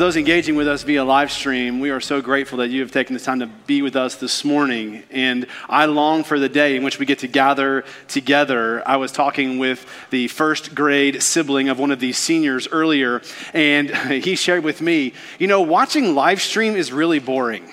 For 0.00 0.04
those 0.04 0.16
engaging 0.16 0.54
with 0.54 0.66
us 0.66 0.82
via 0.82 1.04
live 1.04 1.30
stream, 1.30 1.78
we 1.78 1.90
are 1.90 2.00
so 2.00 2.22
grateful 2.22 2.56
that 2.60 2.70
you 2.70 2.80
have 2.80 2.90
taken 2.90 3.12
the 3.12 3.20
time 3.20 3.40
to 3.40 3.46
be 3.46 3.82
with 3.82 3.96
us 3.96 4.14
this 4.14 4.46
morning. 4.46 5.02
And 5.10 5.46
I 5.68 5.84
long 5.84 6.24
for 6.24 6.38
the 6.38 6.48
day 6.48 6.74
in 6.74 6.82
which 6.82 6.98
we 6.98 7.04
get 7.04 7.18
to 7.18 7.28
gather 7.28 7.84
together. 8.08 8.82
I 8.88 8.96
was 8.96 9.12
talking 9.12 9.58
with 9.58 9.84
the 10.08 10.28
first 10.28 10.74
grade 10.74 11.22
sibling 11.22 11.68
of 11.68 11.78
one 11.78 11.90
of 11.90 12.00
these 12.00 12.16
seniors 12.16 12.66
earlier, 12.66 13.20
and 13.52 13.90
he 14.24 14.36
shared 14.36 14.64
with 14.64 14.80
me, 14.80 15.12
you 15.38 15.46
know, 15.46 15.60
watching 15.60 16.14
live 16.14 16.40
stream 16.40 16.76
is 16.76 16.90
really 16.90 17.18
boring. 17.18 17.70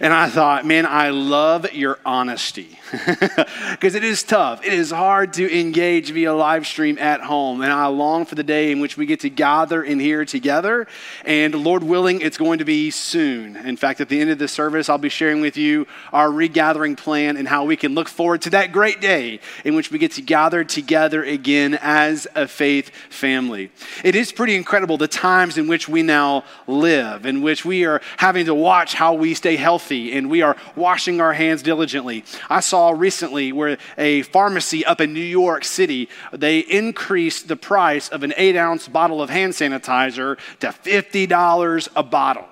And 0.00 0.12
I 0.12 0.28
thought, 0.28 0.66
man, 0.66 0.86
I 0.86 1.10
love 1.10 1.72
your 1.72 1.98
honesty 2.04 2.78
because 3.70 3.94
it 3.94 4.02
is 4.02 4.22
tough. 4.22 4.64
It 4.64 4.72
is 4.72 4.90
hard 4.90 5.32
to 5.34 5.58
engage 5.58 6.10
via 6.10 6.34
live 6.34 6.66
stream 6.66 6.98
at 6.98 7.20
home. 7.20 7.60
And 7.60 7.72
I 7.72 7.86
long 7.86 8.24
for 8.24 8.34
the 8.34 8.42
day 8.42 8.72
in 8.72 8.80
which 8.80 8.96
we 8.96 9.06
get 9.06 9.20
to 9.20 9.30
gather 9.30 9.82
in 9.82 10.00
here 10.00 10.24
together. 10.24 10.86
And 11.24 11.54
Lord 11.54 11.82
willing, 11.84 12.20
it's 12.20 12.38
going 12.38 12.58
to 12.58 12.64
be 12.64 12.90
soon. 12.90 13.56
In 13.56 13.76
fact, 13.76 14.00
at 14.00 14.08
the 14.08 14.20
end 14.20 14.30
of 14.30 14.38
the 14.38 14.48
service, 14.48 14.88
I'll 14.88 14.98
be 14.98 15.08
sharing 15.08 15.40
with 15.40 15.56
you 15.56 15.86
our 16.12 16.30
regathering 16.30 16.96
plan 16.96 17.36
and 17.36 17.46
how 17.46 17.64
we 17.64 17.76
can 17.76 17.94
look 17.94 18.08
forward 18.08 18.42
to 18.42 18.50
that 18.50 18.72
great 18.72 19.00
day 19.00 19.40
in 19.64 19.74
which 19.74 19.90
we 19.90 19.98
get 19.98 20.12
to 20.12 20.22
gather 20.22 20.64
together 20.64 21.22
again 21.22 21.78
as 21.80 22.26
a 22.34 22.48
faith 22.48 22.90
family. 23.10 23.70
It 24.02 24.16
is 24.16 24.32
pretty 24.32 24.56
incredible 24.56 24.96
the 24.96 25.08
times 25.08 25.56
in 25.56 25.68
which 25.68 25.88
we 25.88 26.02
now 26.02 26.44
live, 26.66 27.26
in 27.26 27.42
which 27.42 27.64
we 27.64 27.84
are 27.84 28.00
having 28.16 28.46
to 28.46 28.54
watch 28.54 28.94
how 28.94 29.14
we 29.14 29.34
stay 29.34 29.56
healthy 29.56 29.83
and 29.90 30.28
we 30.28 30.42
are 30.42 30.56
washing 30.76 31.20
our 31.20 31.32
hands 31.32 31.62
diligently. 31.62 32.24
I 32.50 32.60
saw 32.60 32.74
saw 32.74 32.90
recently 32.90 33.52
where 33.52 33.78
a 33.96 34.22
pharmacy 34.22 34.84
up 34.84 35.00
in 35.00 35.14
New 35.14 35.20
York 35.20 35.64
City, 35.64 36.08
they 36.32 36.58
increased 36.58 37.46
the 37.46 37.56
price 37.56 38.08
of 38.08 38.24
an 38.24 38.34
eight 38.36 38.56
ounce 38.56 38.88
bottle 38.88 39.22
of 39.22 39.30
hand 39.30 39.52
sanitizer 39.52 40.36
to 40.58 40.66
$50 40.66 41.88
a 41.94 42.02
bottle. 42.02 42.46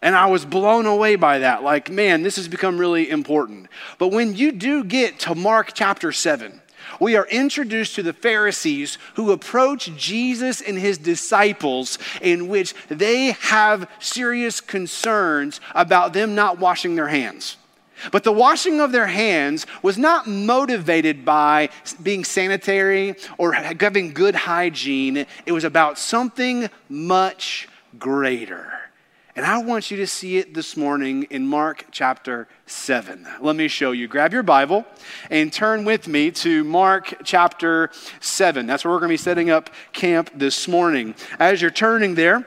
And 0.00 0.14
I 0.14 0.26
was 0.26 0.44
blown 0.44 0.86
away 0.86 1.16
by 1.16 1.40
that. 1.40 1.64
Like, 1.64 1.90
man, 1.90 2.22
this 2.22 2.36
has 2.36 2.46
become 2.46 2.78
really 2.78 3.10
important. 3.10 3.68
But 3.98 4.08
when 4.08 4.36
you 4.36 4.52
do 4.52 4.84
get 4.84 5.18
to 5.20 5.34
Mark 5.34 5.72
chapter 5.74 6.12
7, 6.12 6.60
we 7.00 7.16
are 7.16 7.26
introduced 7.26 7.94
to 7.96 8.02
the 8.02 8.12
Pharisees 8.12 8.98
who 9.14 9.32
approach 9.32 9.94
Jesus 9.96 10.60
and 10.60 10.78
his 10.78 10.98
disciples, 10.98 11.98
in 12.20 12.48
which 12.48 12.74
they 12.88 13.32
have 13.32 13.88
serious 13.98 14.60
concerns 14.60 15.60
about 15.74 16.12
them 16.12 16.34
not 16.34 16.58
washing 16.58 16.96
their 16.96 17.08
hands. 17.08 17.56
But 18.10 18.24
the 18.24 18.32
washing 18.32 18.80
of 18.80 18.92
their 18.92 19.06
hands 19.06 19.66
was 19.82 19.96
not 19.96 20.26
motivated 20.26 21.24
by 21.24 21.70
being 22.02 22.24
sanitary 22.24 23.14
or 23.38 23.52
having 23.52 24.12
good 24.12 24.34
hygiene. 24.34 25.26
It 25.46 25.52
was 25.52 25.64
about 25.64 25.98
something 25.98 26.68
much 26.88 27.68
greater. 27.98 28.83
And 29.36 29.44
I 29.44 29.58
want 29.58 29.90
you 29.90 29.96
to 29.96 30.06
see 30.06 30.36
it 30.38 30.54
this 30.54 30.76
morning 30.76 31.24
in 31.24 31.44
Mark 31.44 31.86
chapter 31.90 32.46
7. 32.66 33.26
Let 33.40 33.56
me 33.56 33.66
show 33.66 33.90
you. 33.90 34.06
Grab 34.06 34.32
your 34.32 34.44
Bible 34.44 34.84
and 35.28 35.52
turn 35.52 35.84
with 35.84 36.06
me 36.06 36.30
to 36.30 36.62
Mark 36.62 37.14
chapter 37.24 37.90
7. 38.20 38.64
That's 38.68 38.84
where 38.84 38.94
we're 38.94 39.00
going 39.00 39.08
to 39.08 39.14
be 39.14 39.16
setting 39.16 39.50
up 39.50 39.70
camp 39.92 40.30
this 40.36 40.68
morning. 40.68 41.16
As 41.40 41.60
you're 41.60 41.72
turning 41.72 42.14
there, 42.14 42.44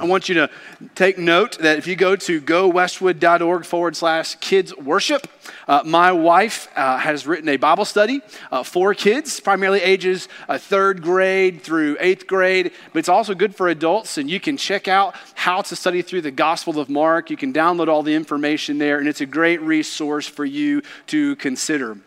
I 0.00 0.06
want 0.06 0.28
you 0.28 0.34
to 0.34 0.50
take 0.96 1.18
note 1.18 1.58
that 1.58 1.78
if 1.78 1.86
you 1.86 1.94
go 1.94 2.16
to 2.16 2.40
gowestwood.org 2.40 3.64
forward 3.64 3.94
slash 3.94 4.34
kids 4.36 4.76
worship, 4.76 5.28
uh, 5.68 5.82
my 5.84 6.10
wife 6.10 6.68
uh, 6.74 6.98
has 6.98 7.28
written 7.28 7.48
a 7.48 7.56
Bible 7.56 7.84
study 7.84 8.20
uh, 8.50 8.64
for 8.64 8.92
kids, 8.92 9.38
primarily 9.38 9.80
ages 9.80 10.28
uh, 10.48 10.58
third 10.58 11.00
grade 11.00 11.62
through 11.62 11.96
eighth 12.00 12.26
grade, 12.26 12.72
but 12.92 12.98
it's 12.98 13.08
also 13.08 13.34
good 13.34 13.54
for 13.54 13.68
adults. 13.68 14.18
And 14.18 14.28
you 14.28 14.40
can 14.40 14.56
check 14.56 14.88
out 14.88 15.14
how 15.34 15.62
to 15.62 15.76
study 15.76 16.02
through 16.02 16.22
the 16.22 16.32
Gospel 16.32 16.80
of 16.80 16.88
Mark. 16.88 17.30
You 17.30 17.36
can 17.36 17.52
download 17.52 17.86
all 17.86 18.02
the 18.02 18.14
information 18.14 18.78
there, 18.78 18.98
and 18.98 19.06
it's 19.06 19.20
a 19.20 19.26
great 19.26 19.60
resource 19.60 20.26
for 20.26 20.44
you 20.44 20.82
to 21.06 21.36
consider. 21.36 21.98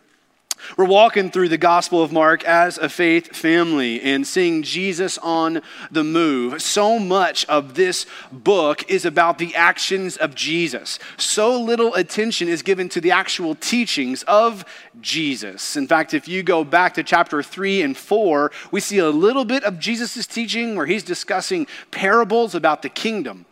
We're 0.78 0.86
walking 0.86 1.32
through 1.32 1.50
the 1.50 1.58
Gospel 1.58 2.02
of 2.02 2.12
Mark 2.12 2.44
as 2.44 2.78
a 2.78 2.90
faith 2.90 3.36
family 3.36 4.02
and 4.02 4.26
seeing 4.26 4.64
Jesus 4.64 5.18
on 5.20 5.62
the 5.92 6.04
move. 6.04 6.62
So 6.62 7.00
much 7.00 7.46
of 7.46 7.76
this 7.76 8.06
book 8.32 8.90
is 8.90 9.06
about 9.06 9.38
the 9.38 9.56
actions 9.56 10.18
of 10.18 10.36
Jesus. 10.36 11.00
So 11.18 11.60
little 11.60 11.94
attention 11.96 12.48
is 12.48 12.62
given 12.62 12.90
to 12.90 13.02
the 13.02 13.12
actual 13.12 13.56
teachings 13.56 14.24
of 14.24 14.66
Jesus. 15.02 15.76
In 15.76 15.88
fact, 15.88 16.14
if 16.14 16.28
you 16.28 16.44
go 16.44 16.64
back 16.64 16.94
to 16.96 17.04
chapter 17.04 17.42
3 17.42 17.82
and 17.82 17.98
4, 17.98 18.52
we 18.72 18.80
see 18.80 18.98
a 19.00 19.10
little 19.10 19.46
bit 19.46 19.64
of 19.64 19.80
Jesus' 19.80 20.28
teaching 20.28 20.76
where 20.76 20.86
he's 20.86 21.04
discussing 21.04 21.68
parables 21.92 22.56
about 22.56 22.82
the 22.82 22.90
kingdom. 22.90 23.46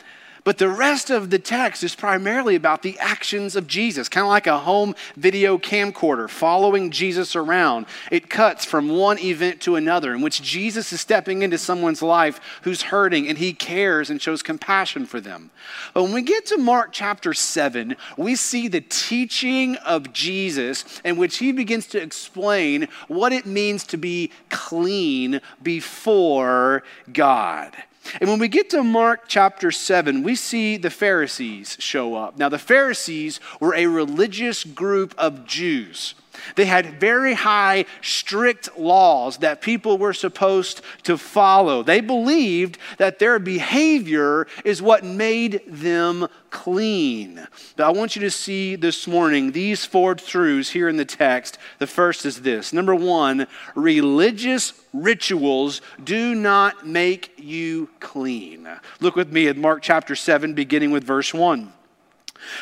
But 0.46 0.60
the 0.60 0.70
rest 0.70 1.10
of 1.10 1.32
the 1.32 1.40
text 1.40 1.84
is 1.84 1.96
primarily 1.96 2.54
about 2.54 2.84
the 2.84 3.00
actions 3.00 3.56
of 3.56 3.66
Jesus, 3.66 4.08
kind 4.08 4.26
of 4.26 4.30
like 4.30 4.46
a 4.46 4.60
home 4.60 4.94
video 5.16 5.58
camcorder 5.58 6.30
following 6.30 6.92
Jesus 6.92 7.36
around. 7.36 7.88
It 8.12 8.30
cuts 8.30 8.64
from 8.64 8.90
one 8.90 9.18
event 9.18 9.60
to 9.62 9.76
another 9.76 10.14
in 10.14 10.22
which 10.22 10.44
Jesus 10.44 10.94
is 10.94 11.02
stepping 11.02 11.42
into 11.42 11.58
someone's 11.58 12.04
life 12.04 12.40
who's 12.62 12.84
hurting 12.84 13.28
and 13.28 13.40
he 13.40 13.54
cares 13.54 14.12
and 14.12 14.22
shows 14.22 14.44
compassion 14.44 15.08
for 15.08 15.20
them. 15.20 15.50
But 15.96 16.04
when 16.04 16.14
we 16.14 16.22
get 16.22 16.46
to 16.48 16.58
Mark 16.58 16.90
chapter 16.92 17.34
7, 17.34 17.96
we 18.16 18.36
see 18.36 18.68
the 18.68 18.82
teaching 18.82 19.78
of 19.78 20.14
Jesus 20.14 21.02
in 21.04 21.18
which 21.18 21.38
he 21.38 21.54
begins 21.54 21.88
to 21.88 22.00
explain 22.00 22.88
what 23.08 23.34
it 23.34 23.48
means 23.48 23.84
to 23.88 23.98
be 23.98 24.30
clean 24.50 25.42
before 25.64 26.84
God. 27.12 27.76
And 28.20 28.30
when 28.30 28.40
we 28.40 28.48
get 28.48 28.70
to 28.72 28.84
Mark 28.84 29.26
chapter 29.28 29.72
7, 29.72 30.24
we 30.24 30.36
see 30.36 30.78
the 30.78 30.90
Pharisees 30.90 31.78
show 31.80 32.16
up. 32.16 32.38
Now, 32.38 32.50
the 32.50 32.60
Pharisees 32.60 33.40
were 33.60 33.76
a 33.76 33.88
religious 33.88 34.64
group 34.64 35.14
of 35.18 35.46
Jews. 35.46 36.16
They 36.56 36.66
had 36.66 37.00
very 37.00 37.34
high, 37.34 37.86
strict 38.02 38.78
laws 38.78 39.38
that 39.38 39.62
people 39.62 39.98
were 39.98 40.14
supposed 40.14 40.82
to 41.04 41.18
follow. 41.18 41.84
They 41.84 42.02
believed 42.02 42.78
that 42.98 43.20
their 43.20 43.40
behavior 43.40 44.48
is 44.64 44.82
what 44.82 45.04
made 45.04 45.62
them 45.68 46.28
clean. 46.50 47.46
But 47.76 47.86
I 47.86 47.90
want 47.90 48.16
you 48.16 48.22
to 48.22 48.32
see 48.32 48.76
this 48.76 49.08
morning 49.08 49.52
these 49.52 49.86
four 49.86 50.16
truths 50.16 50.70
here 50.70 50.88
in 50.88 50.98
the 50.98 51.06
text. 51.06 51.58
The 51.80 51.88
first 51.88 52.26
is 52.26 52.42
this 52.42 52.72
number 52.72 52.96
one, 52.96 53.48
religious 53.76 54.74
rituals 54.94 55.82
do 56.04 56.34
not 56.34 56.88
make 56.88 57.34
you 57.38 57.90
clean. 58.00 58.70
Look 59.02 59.16
with 59.16 59.32
me 59.32 59.48
at 59.48 59.58
Mark 59.58 59.82
chapter 59.82 60.16
7, 60.16 60.54
beginning 60.54 60.92
with 60.92 61.04
verse 61.04 61.34
1. 61.34 61.74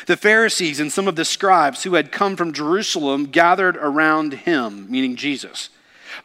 The 0.06 0.16
Pharisees 0.16 0.80
and 0.80 0.92
some 0.92 1.08
of 1.08 1.16
the 1.16 1.24
scribes 1.24 1.82
who 1.82 1.94
had 1.94 2.12
come 2.12 2.36
from 2.36 2.52
Jerusalem 2.52 3.26
gathered 3.26 3.76
around 3.76 4.32
him, 4.34 4.90
meaning 4.90 5.16
Jesus. 5.16 5.70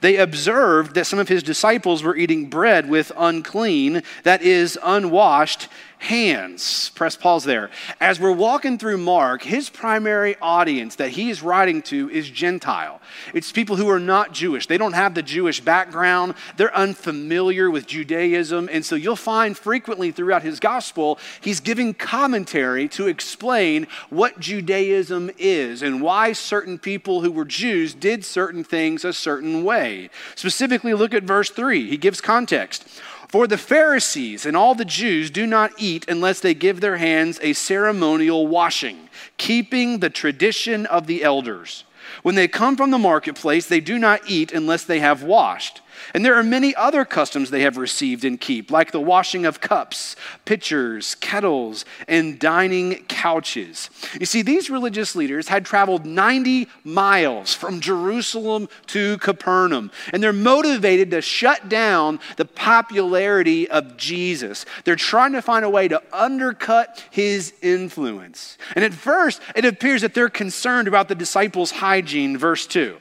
They 0.02 0.18
observed 0.18 0.96
that 0.96 1.08
some 1.08 1.20
of 1.20 1.30
his 1.30 1.44
disciples 1.44 2.04
were 2.04 2.16
eating 2.16 2.50
bread 2.50 2.90
with 2.90 3.12
unclean, 3.18 4.04
that 4.24 4.42
is, 4.42 4.78
unwashed 4.84 5.68
hands. 6.00 6.90
Press 6.96 7.16
pause 7.16 7.44
there. 7.44 7.70
As 8.00 8.20
we're 8.20 8.32
walking 8.32 8.78
through 8.78 8.98
Mark, 8.98 9.44
his 9.44 9.70
primary 9.70 10.38
audience 10.42 10.96
that 10.96 11.12
he 11.12 11.30
is 11.30 11.44
writing 11.44 11.82
to 11.84 12.10
is 12.10 12.30
Gentile. 12.30 13.02
It's 13.34 13.52
people 13.52 13.76
who 13.76 13.90
are 13.90 14.00
not 14.00 14.34
Jewish. 14.34 14.66
They 14.66 14.78
don't 14.78 14.94
have 14.94 15.14
the 15.14 15.22
Jewish 15.22 15.60
background, 15.60 16.36
they're 16.58 16.76
unfamiliar 16.76 17.70
with 17.70 17.86
Judaism. 17.86 18.70
And 18.72 18.86
so 18.86 18.96
you'll 18.96 19.18
find 19.18 19.58
frequently 19.58 20.12
throughout 20.12 20.42
his 20.42 20.60
gospel, 20.60 21.20
he's 21.42 21.60
giving 21.60 21.94
commentary 21.94 22.88
to 22.90 23.08
explain 23.08 23.86
what 24.10 24.40
Judaism 24.40 25.30
is 25.38 25.82
and 25.82 26.02
why 26.02 26.32
certain 26.32 26.80
people 26.80 27.22
who 27.22 27.32
were 27.32 27.46
Jews 27.46 27.94
did 27.94 28.24
certain 28.24 28.64
things 28.64 29.04
a 29.04 29.12
certain 29.12 29.64
way. 29.66 30.10
Specifically, 30.36 30.94
look 30.94 31.14
at 31.14 31.24
verse 31.24 31.50
3. 31.50 31.90
He 31.90 31.98
gives 31.98 32.22
context. 32.22 32.88
For 33.30 33.46
the 33.46 33.60
Pharisees 33.60 34.48
and 34.48 34.58
all 34.58 34.74
the 34.74 34.84
Jews 34.84 35.30
do 35.30 35.46
not 35.46 35.72
eat 35.78 36.04
unless 36.10 36.40
they 36.40 36.56
give 36.56 36.82
their 36.82 36.98
hands 36.98 37.40
a 37.44 37.54
ceremonial 37.54 38.48
washing, 38.48 39.08
keeping 39.38 40.00
the 40.00 40.10
tradition 40.10 40.88
of 40.88 41.06
the 41.06 41.24
elders. 41.24 41.84
When 42.24 42.34
they 42.34 42.48
come 42.48 42.76
from 42.76 42.90
the 42.90 42.98
marketplace, 42.98 43.68
they 43.68 43.82
do 43.82 44.00
not 44.00 44.22
eat 44.28 44.52
unless 44.52 44.84
they 44.84 45.00
have 45.00 45.22
washed. 45.22 45.82
And 46.14 46.26
there 46.26 46.36
are 46.36 46.44
many 46.44 46.76
other 46.76 47.06
customs 47.06 47.50
they 47.50 47.62
have 47.62 47.78
received 47.78 48.26
and 48.26 48.40
keep, 48.40 48.72
like 48.72 48.92
the 48.92 49.00
washing 49.00 49.46
of 49.46 49.62
cups, 49.62 50.16
pitchers, 50.46 51.16
kettles, 51.16 51.86
and 52.08 52.40
dining 52.40 53.04
couches. 53.06 53.90
You 54.20 54.26
see, 54.26 54.42
these 54.42 54.70
religious 54.70 55.16
leaders 55.16 55.48
had 55.48 55.66
traveled 55.66 56.06
90 56.06 56.68
miles 56.84 57.54
from 57.54 57.80
Jerusalem 57.80 58.70
to 58.88 59.18
Capernaum, 59.20 59.92
and 60.14 60.22
they're 60.24 60.34
motivated 60.34 61.12
to 61.12 61.22
shut 61.22 61.70
down 61.70 62.20
the 62.38 62.46
popularity 62.46 63.70
of 63.70 63.98
Jesus. 63.98 64.66
They're 64.86 64.96
trying 64.96 65.34
to 65.34 65.42
find 65.42 65.66
a 65.66 65.70
way 65.70 65.88
to 65.88 66.02
undercut 66.12 67.04
his 67.12 67.54
influence. 67.62 68.58
And 68.76 68.84
at 68.84 68.94
first, 68.94 69.42
it 69.56 69.66
appears 69.66 70.02
that 70.02 70.14
they're 70.14 70.30
concerned 70.30 70.88
about 70.88 71.08
the 71.08 71.16
disciples' 71.16 71.72
hygiene, 71.72 72.38
verse 72.38 72.66
2. 72.68 72.98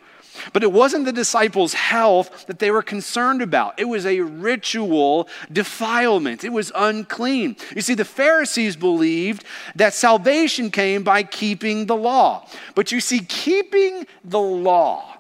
But 0.53 0.63
it 0.63 0.73
wasn't 0.73 1.05
the 1.05 1.13
disciples' 1.13 1.75
health 1.75 2.47
that 2.47 2.59
they 2.59 2.71
were 2.71 2.83
concerned 2.83 3.43
about. 3.43 3.79
It 3.79 3.87
was 3.87 4.07
a 4.07 4.21
ritual 4.21 5.29
defilement, 5.53 6.45
it 6.45 6.53
was 6.53 6.73
unclean. 6.75 7.57
You 7.75 7.83
see, 7.83 7.95
the 7.95 8.05
Pharisees 8.05 8.77
believed 8.77 9.45
that 9.75 9.95
salvation 9.95 10.71
came 10.71 11.03
by 11.03 11.23
keeping 11.23 11.87
the 11.87 11.97
law. 11.97 12.49
But 12.75 12.93
you 12.93 13.01
see, 13.01 13.21
keeping 13.21 14.07
the 14.25 14.41
law, 14.41 15.19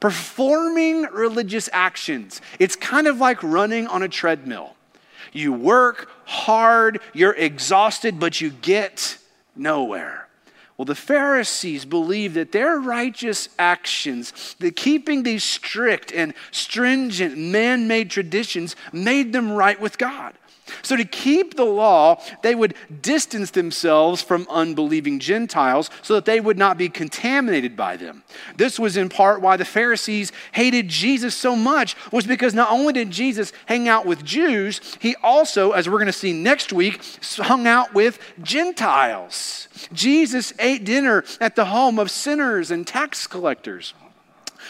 performing 0.00 1.02
religious 1.12 1.68
actions, 1.72 2.40
it's 2.58 2.76
kind 2.76 3.06
of 3.06 3.18
like 3.18 3.42
running 3.42 3.86
on 3.86 4.02
a 4.02 4.08
treadmill. 4.08 4.74
You 5.32 5.52
work 5.52 6.10
hard, 6.26 7.00
you're 7.12 7.34
exhausted, 7.34 8.20
but 8.20 8.40
you 8.40 8.50
get 8.50 9.18
nowhere. 9.56 10.23
Well, 10.76 10.86
the 10.86 10.94
Pharisees 10.96 11.84
believed 11.84 12.34
that 12.34 12.50
their 12.50 12.78
righteous 12.80 13.48
actions, 13.58 14.56
the 14.58 14.72
keeping 14.72 15.22
these 15.22 15.44
strict 15.44 16.12
and 16.12 16.34
stringent 16.50 17.38
man 17.38 17.86
made 17.86 18.10
traditions, 18.10 18.74
made 18.92 19.32
them 19.32 19.52
right 19.52 19.80
with 19.80 19.98
God. 19.98 20.34
So, 20.84 20.96
to 20.96 21.04
keep 21.04 21.56
the 21.56 21.64
law, 21.64 22.22
they 22.42 22.54
would 22.54 22.74
distance 23.02 23.50
themselves 23.50 24.22
from 24.22 24.46
unbelieving 24.48 25.18
Gentiles 25.18 25.90
so 26.02 26.14
that 26.14 26.24
they 26.24 26.40
would 26.40 26.58
not 26.58 26.78
be 26.78 26.88
contaminated 26.88 27.76
by 27.76 27.96
them. 27.96 28.22
This 28.56 28.78
was 28.78 28.96
in 28.96 29.08
part 29.08 29.40
why 29.40 29.56
the 29.56 29.64
Pharisees 29.64 30.30
hated 30.52 30.88
Jesus 30.88 31.34
so 31.34 31.56
much, 31.56 31.96
was 32.12 32.26
because 32.26 32.54
not 32.54 32.70
only 32.70 32.92
did 32.92 33.10
Jesus 33.10 33.52
hang 33.66 33.88
out 33.88 34.06
with 34.06 34.24
Jews, 34.24 34.80
he 35.00 35.16
also, 35.22 35.72
as 35.72 35.88
we're 35.88 35.98
going 35.98 36.06
to 36.06 36.12
see 36.12 36.32
next 36.32 36.72
week, 36.72 37.00
hung 37.38 37.66
out 37.66 37.94
with 37.94 38.18
Gentiles. 38.42 39.68
Jesus 39.92 40.52
ate 40.58 40.84
dinner 40.84 41.24
at 41.40 41.56
the 41.56 41.66
home 41.66 41.98
of 41.98 42.10
sinners 42.10 42.70
and 42.70 42.86
tax 42.86 43.26
collectors. 43.26 43.94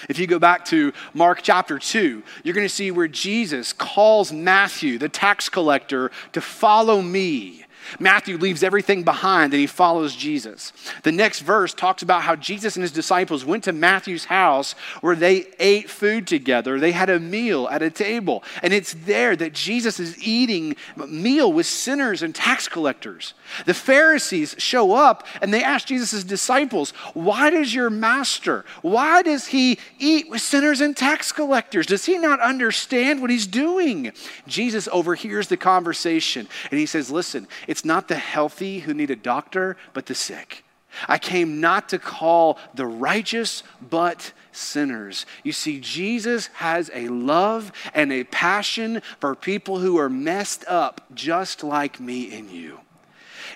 If 0.08 0.18
you 0.18 0.26
go 0.26 0.38
back 0.38 0.64
to 0.66 0.92
Mark 1.12 1.40
chapter 1.42 1.78
2, 1.78 2.22
you're 2.42 2.54
going 2.54 2.66
to 2.66 2.74
see 2.74 2.90
where 2.90 3.08
Jesus 3.08 3.72
calls 3.72 4.32
Matthew, 4.32 4.98
the 4.98 5.08
tax 5.08 5.48
collector, 5.48 6.10
to 6.32 6.40
follow 6.40 7.00
me. 7.00 7.63
Matthew 7.98 8.36
leaves 8.36 8.62
everything 8.62 9.02
behind 9.02 9.52
and 9.52 9.60
he 9.60 9.66
follows 9.66 10.14
Jesus. 10.14 10.72
The 11.02 11.12
next 11.12 11.40
verse 11.40 11.74
talks 11.74 12.02
about 12.02 12.22
how 12.22 12.36
Jesus 12.36 12.76
and 12.76 12.82
his 12.82 12.92
disciples 12.92 13.44
went 13.44 13.64
to 13.64 13.72
Matthew's 13.72 14.26
house 14.26 14.74
where 15.00 15.16
they 15.16 15.46
ate 15.58 15.90
food 15.90 16.26
together. 16.26 16.80
They 16.80 16.92
had 16.92 17.10
a 17.10 17.20
meal 17.20 17.68
at 17.68 17.82
a 17.82 17.90
table. 17.90 18.42
And 18.62 18.72
it's 18.72 18.94
there 18.94 19.36
that 19.36 19.52
Jesus 19.52 20.00
is 20.00 20.22
eating 20.22 20.76
meal 20.96 21.52
with 21.52 21.66
sinners 21.66 22.22
and 22.22 22.34
tax 22.34 22.68
collectors. 22.68 23.34
The 23.66 23.74
Pharisees 23.74 24.56
show 24.58 24.94
up 24.94 25.26
and 25.40 25.52
they 25.52 25.62
ask 25.62 25.86
Jesus' 25.86 26.24
disciples, 26.24 26.90
Why 27.14 27.50
does 27.50 27.74
your 27.74 27.90
master, 27.90 28.64
why 28.82 29.22
does 29.22 29.46
he 29.48 29.78
eat 29.98 30.28
with 30.28 30.40
sinners 30.40 30.80
and 30.80 30.96
tax 30.96 31.32
collectors? 31.32 31.86
Does 31.86 32.04
he 32.04 32.18
not 32.18 32.40
understand 32.40 33.20
what 33.20 33.30
he's 33.30 33.46
doing? 33.46 34.12
Jesus 34.46 34.88
overhears 34.92 35.48
the 35.48 35.56
conversation 35.56 36.48
and 36.70 36.80
he 36.80 36.86
says, 36.86 37.10
Listen, 37.10 37.46
it's 37.68 37.83
not 37.84 38.08
the 38.08 38.16
healthy 38.16 38.80
who 38.80 38.94
need 38.94 39.10
a 39.10 39.16
doctor, 39.16 39.76
but 39.92 40.06
the 40.06 40.14
sick. 40.14 40.64
I 41.08 41.18
came 41.18 41.60
not 41.60 41.88
to 41.88 41.98
call 41.98 42.58
the 42.74 42.86
righteous, 42.86 43.62
but 43.80 44.32
sinners. 44.52 45.26
You 45.42 45.52
see, 45.52 45.80
Jesus 45.80 46.46
has 46.54 46.90
a 46.94 47.08
love 47.08 47.72
and 47.92 48.12
a 48.12 48.24
passion 48.24 49.02
for 49.18 49.34
people 49.34 49.80
who 49.80 49.98
are 49.98 50.08
messed 50.08 50.64
up 50.68 51.00
just 51.12 51.64
like 51.64 51.98
me 51.98 52.36
and 52.36 52.48
you. 52.50 52.80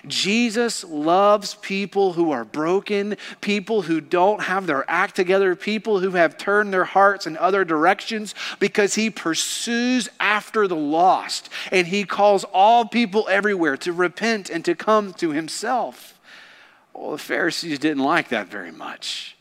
Jesus 0.07 0.83
loves 0.83 1.55
people 1.55 2.13
who 2.13 2.31
are 2.31 2.45
broken, 2.45 3.17
people 3.41 3.83
who 3.83 4.01
don't 4.01 4.43
have 4.43 4.67
their 4.67 4.89
act 4.89 5.15
together, 5.15 5.55
people 5.55 5.99
who 5.99 6.11
have 6.11 6.37
turned 6.37 6.73
their 6.73 6.85
hearts 6.85 7.27
in 7.27 7.37
other 7.37 7.65
directions 7.65 8.35
because 8.59 8.95
he 8.95 9.09
pursues 9.09 10.09
after 10.19 10.67
the 10.67 10.75
lost 10.75 11.49
and 11.71 11.87
he 11.87 12.03
calls 12.03 12.43
all 12.45 12.85
people 12.85 13.27
everywhere 13.29 13.77
to 13.77 13.91
repent 13.91 14.49
and 14.49 14.63
to 14.65 14.75
come 14.75 15.13
to 15.13 15.31
himself. 15.31 16.19
Well, 16.93 17.11
the 17.11 17.17
Pharisees 17.17 17.79
didn't 17.79 18.03
like 18.03 18.29
that 18.29 18.47
very 18.47 18.71
much. 18.71 19.37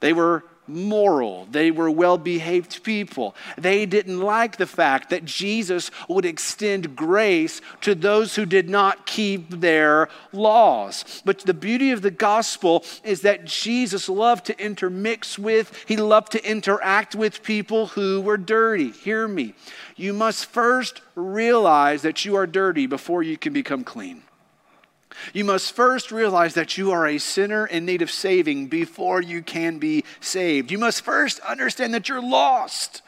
They 0.00 0.12
were 0.12 0.44
moral. 0.66 1.46
They 1.50 1.70
were 1.70 1.90
well 1.90 2.18
behaved 2.18 2.82
people. 2.82 3.34
They 3.58 3.86
didn't 3.86 4.20
like 4.20 4.56
the 4.56 4.66
fact 4.66 5.10
that 5.10 5.24
Jesus 5.24 5.90
would 6.08 6.24
extend 6.24 6.96
grace 6.96 7.60
to 7.82 7.94
those 7.94 8.34
who 8.34 8.46
did 8.46 8.68
not 8.68 9.06
keep 9.06 9.50
their 9.50 10.08
laws. 10.32 11.22
But 11.24 11.40
the 11.40 11.54
beauty 11.54 11.90
of 11.90 12.02
the 12.02 12.10
gospel 12.10 12.84
is 13.02 13.22
that 13.22 13.44
Jesus 13.44 14.08
loved 14.08 14.46
to 14.46 14.64
intermix 14.64 15.38
with, 15.38 15.84
he 15.86 15.96
loved 15.96 16.32
to 16.32 16.48
interact 16.50 17.14
with 17.14 17.42
people 17.42 17.88
who 17.88 18.20
were 18.20 18.36
dirty. 18.36 18.90
Hear 18.90 19.28
me. 19.28 19.54
You 19.96 20.12
must 20.12 20.46
first 20.46 21.00
realize 21.14 22.02
that 22.02 22.24
you 22.24 22.36
are 22.36 22.46
dirty 22.46 22.86
before 22.86 23.22
you 23.22 23.36
can 23.36 23.52
become 23.52 23.84
clean. 23.84 24.22
You 25.32 25.44
must 25.44 25.72
first 25.74 26.10
realize 26.10 26.54
that 26.54 26.76
you 26.76 26.90
are 26.92 27.06
a 27.06 27.18
sinner 27.18 27.66
in 27.66 27.84
need 27.84 28.02
of 28.02 28.10
saving 28.10 28.68
before 28.68 29.20
you 29.20 29.42
can 29.42 29.78
be 29.78 30.04
saved. 30.20 30.70
You 30.70 30.78
must 30.78 31.02
first 31.02 31.40
understand 31.40 31.94
that 31.94 32.08
you're 32.08 32.22
lost 32.22 33.02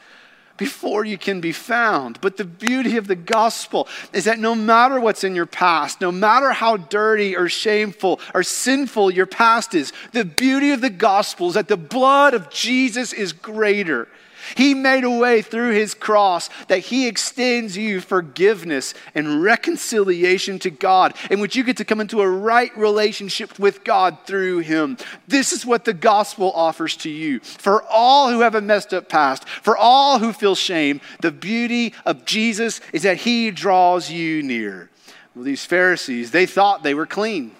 before 0.57 1.05
you 1.05 1.17
can 1.17 1.39
be 1.39 1.51
found. 1.51 2.19
But 2.19 2.37
the 2.37 2.45
beauty 2.45 2.97
of 2.97 3.07
the 3.07 3.15
gospel 3.15 3.87
is 4.11 4.25
that 4.25 4.39
no 4.39 4.55
matter 4.55 4.99
what's 4.99 5.23
in 5.23 5.35
your 5.35 5.45
past, 5.45 6.01
no 6.01 6.11
matter 6.11 6.51
how 6.51 6.77
dirty 6.77 7.35
or 7.35 7.47
shameful 7.47 8.19
or 8.33 8.43
sinful 8.43 9.11
your 9.11 9.27
past 9.27 9.73
is, 9.73 9.93
the 10.11 10.25
beauty 10.25 10.71
of 10.71 10.81
the 10.81 10.89
gospel 10.89 11.49
is 11.49 11.53
that 11.53 11.67
the 11.67 11.77
blood 11.77 12.33
of 12.33 12.49
Jesus 12.49 13.13
is 13.13 13.33
greater. 13.33 14.07
He 14.55 14.73
made 14.73 15.03
a 15.03 15.09
way 15.09 15.41
through 15.41 15.71
his 15.71 15.93
cross 15.93 16.49
that 16.67 16.79
he 16.79 17.07
extends 17.07 17.75
you 17.75 17.99
forgiveness 17.99 18.93
and 19.13 19.41
reconciliation 19.41 20.59
to 20.59 20.69
God, 20.69 21.15
in 21.29 21.39
which 21.39 21.55
you 21.55 21.63
get 21.63 21.77
to 21.77 21.85
come 21.85 21.99
into 21.99 22.21
a 22.21 22.29
right 22.29 22.75
relationship 22.77 23.59
with 23.59 23.83
God 23.83 24.17
through 24.25 24.59
him. 24.59 24.97
This 25.27 25.51
is 25.51 25.65
what 25.65 25.85
the 25.85 25.93
gospel 25.93 26.51
offers 26.53 26.95
to 26.97 27.09
you. 27.09 27.39
For 27.41 27.83
all 27.83 28.29
who 28.29 28.39
have 28.39 28.55
a 28.55 28.61
messed 28.61 28.93
up 28.93 29.09
past, 29.09 29.47
for 29.47 29.75
all 29.75 30.19
who 30.19 30.31
feel 30.31 30.55
shame, 30.55 31.01
the 31.21 31.31
beauty 31.31 31.93
of 32.05 32.25
Jesus 32.25 32.79
is 32.93 33.03
that 33.03 33.17
he 33.17 33.51
draws 33.51 34.09
you 34.09 34.41
near. 34.43 34.89
Well, 35.35 35.43
these 35.43 35.65
Pharisees, 35.65 36.31
they 36.31 36.45
thought 36.45 36.83
they 36.83 36.93
were 36.93 37.05
clean. 37.05 37.56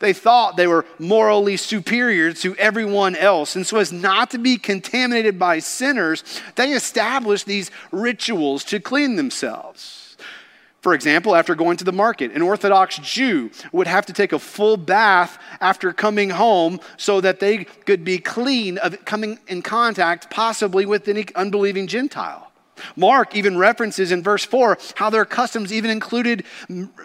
They 0.00 0.12
thought 0.12 0.56
they 0.56 0.66
were 0.66 0.86
morally 0.98 1.56
superior 1.56 2.32
to 2.34 2.56
everyone 2.56 3.16
else. 3.16 3.56
And 3.56 3.66
so, 3.66 3.78
as 3.78 3.92
not 3.92 4.30
to 4.30 4.38
be 4.38 4.56
contaminated 4.56 5.38
by 5.38 5.58
sinners, 5.58 6.22
they 6.56 6.72
established 6.72 7.46
these 7.46 7.70
rituals 7.92 8.64
to 8.64 8.80
clean 8.80 9.16
themselves. 9.16 10.16
For 10.80 10.94
example, 10.94 11.34
after 11.34 11.54
going 11.54 11.76
to 11.78 11.84
the 11.84 11.92
market, 11.92 12.32
an 12.32 12.42
Orthodox 12.42 12.98
Jew 12.98 13.50
would 13.72 13.88
have 13.88 14.06
to 14.06 14.12
take 14.12 14.32
a 14.32 14.38
full 14.38 14.76
bath 14.76 15.38
after 15.60 15.92
coming 15.92 16.30
home 16.30 16.78
so 16.96 17.20
that 17.20 17.40
they 17.40 17.64
could 17.64 18.04
be 18.04 18.18
clean 18.18 18.78
of 18.78 19.04
coming 19.04 19.38
in 19.48 19.62
contact 19.62 20.30
possibly 20.30 20.86
with 20.86 21.08
any 21.08 21.26
unbelieving 21.34 21.88
Gentile. 21.88 22.47
Mark 22.96 23.34
even 23.34 23.56
references 23.56 24.12
in 24.12 24.22
verse 24.22 24.44
4 24.44 24.78
how 24.96 25.10
their 25.10 25.24
customs 25.24 25.72
even 25.72 25.90
included 25.90 26.44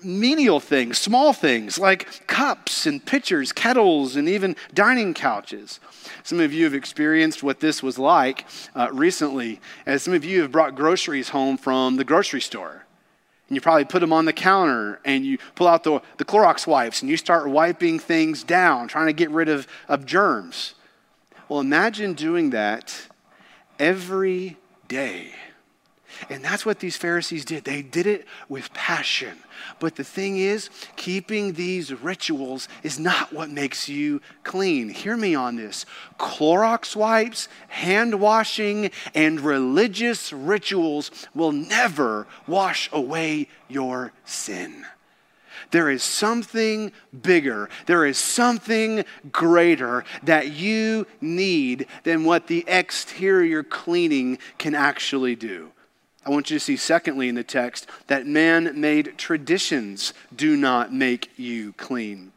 menial 0.03 0.59
things, 0.59 0.97
small 0.97 1.33
things 1.33 1.77
like 1.77 2.27
cups 2.27 2.85
and 2.85 3.05
pitchers, 3.05 3.51
kettles, 3.51 4.15
and 4.15 4.27
even 4.27 4.55
dining 4.73 5.13
couches. 5.13 5.79
Some 6.23 6.39
of 6.39 6.53
you 6.53 6.63
have 6.65 6.73
experienced 6.73 7.43
what 7.43 7.59
this 7.59 7.81
was 7.83 7.97
like 7.97 8.45
uh, 8.75 8.89
recently, 8.91 9.59
as 9.85 10.03
some 10.03 10.13
of 10.13 10.23
you 10.23 10.41
have 10.41 10.51
brought 10.51 10.75
groceries 10.75 11.29
home 11.29 11.57
from 11.57 11.97
the 11.97 12.03
grocery 12.03 12.41
store. 12.41 12.85
And 13.49 13.55
you 13.55 13.61
probably 13.61 13.85
put 13.85 13.99
them 13.99 14.13
on 14.13 14.25
the 14.25 14.33
counter 14.33 14.99
and 15.05 15.25
you 15.25 15.37
pull 15.55 15.67
out 15.67 15.83
the, 15.83 16.01
the 16.17 16.25
Clorox 16.25 16.65
wipes 16.65 17.01
and 17.01 17.11
you 17.11 17.17
start 17.17 17.47
wiping 17.49 17.99
things 17.99 18.43
down, 18.43 18.87
trying 18.87 19.07
to 19.07 19.13
get 19.13 19.29
rid 19.29 19.49
of, 19.49 19.67
of 19.87 20.05
germs. 20.05 20.75
Well, 21.49 21.59
imagine 21.59 22.13
doing 22.13 22.51
that 22.51 23.07
every 23.77 24.57
day. 24.87 25.33
And 26.29 26.43
that's 26.43 26.65
what 26.65 26.79
these 26.79 26.97
Pharisees 26.97 27.45
did. 27.45 27.63
They 27.63 27.81
did 27.81 28.07
it 28.07 28.25
with 28.49 28.73
passion. 28.73 29.37
But 29.79 29.95
the 29.95 30.03
thing 30.03 30.37
is, 30.37 30.69
keeping 30.95 31.53
these 31.53 31.93
rituals 31.93 32.67
is 32.83 32.99
not 32.99 33.33
what 33.33 33.49
makes 33.49 33.87
you 33.89 34.21
clean. 34.43 34.89
Hear 34.89 35.17
me 35.17 35.35
on 35.35 35.55
this. 35.55 35.85
Clorox 36.19 36.95
wipes, 36.95 37.47
hand 37.69 38.19
washing, 38.19 38.91
and 39.13 39.39
religious 39.39 40.33
rituals 40.33 41.11
will 41.33 41.51
never 41.51 42.27
wash 42.47 42.89
away 42.91 43.47
your 43.67 44.11
sin. 44.25 44.85
There 45.71 45.89
is 45.89 46.03
something 46.03 46.91
bigger, 47.21 47.69
there 47.85 48.05
is 48.05 48.17
something 48.17 49.05
greater 49.31 50.03
that 50.23 50.51
you 50.51 51.07
need 51.21 51.87
than 52.03 52.25
what 52.25 52.47
the 52.47 52.63
exterior 52.67 53.63
cleaning 53.63 54.37
can 54.57 54.75
actually 54.75 55.35
do. 55.35 55.71
I 56.25 56.29
want 56.29 56.49
you 56.49 56.57
to 56.57 56.63
see, 56.63 56.77
secondly, 56.77 57.27
in 57.29 57.35
the 57.35 57.43
text, 57.43 57.87
that 58.07 58.25
man 58.25 58.79
made 58.79 59.17
traditions 59.17 60.13
do 60.35 60.55
not 60.55 60.93
make 60.93 61.31
you 61.37 61.73
clean. 61.73 62.31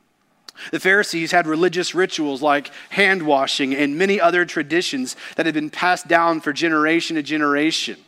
The 0.72 0.80
Pharisees 0.80 1.32
had 1.32 1.46
religious 1.46 1.94
rituals 1.94 2.42
like 2.42 2.70
hand 2.90 3.22
washing 3.22 3.74
and 3.74 3.98
many 3.98 4.20
other 4.20 4.44
traditions 4.44 5.14
that 5.36 5.46
had 5.46 5.54
been 5.54 5.70
passed 5.70 6.08
down 6.08 6.40
for 6.40 6.52
generation 6.52 7.16
to 7.16 7.22
generation. 7.22 7.98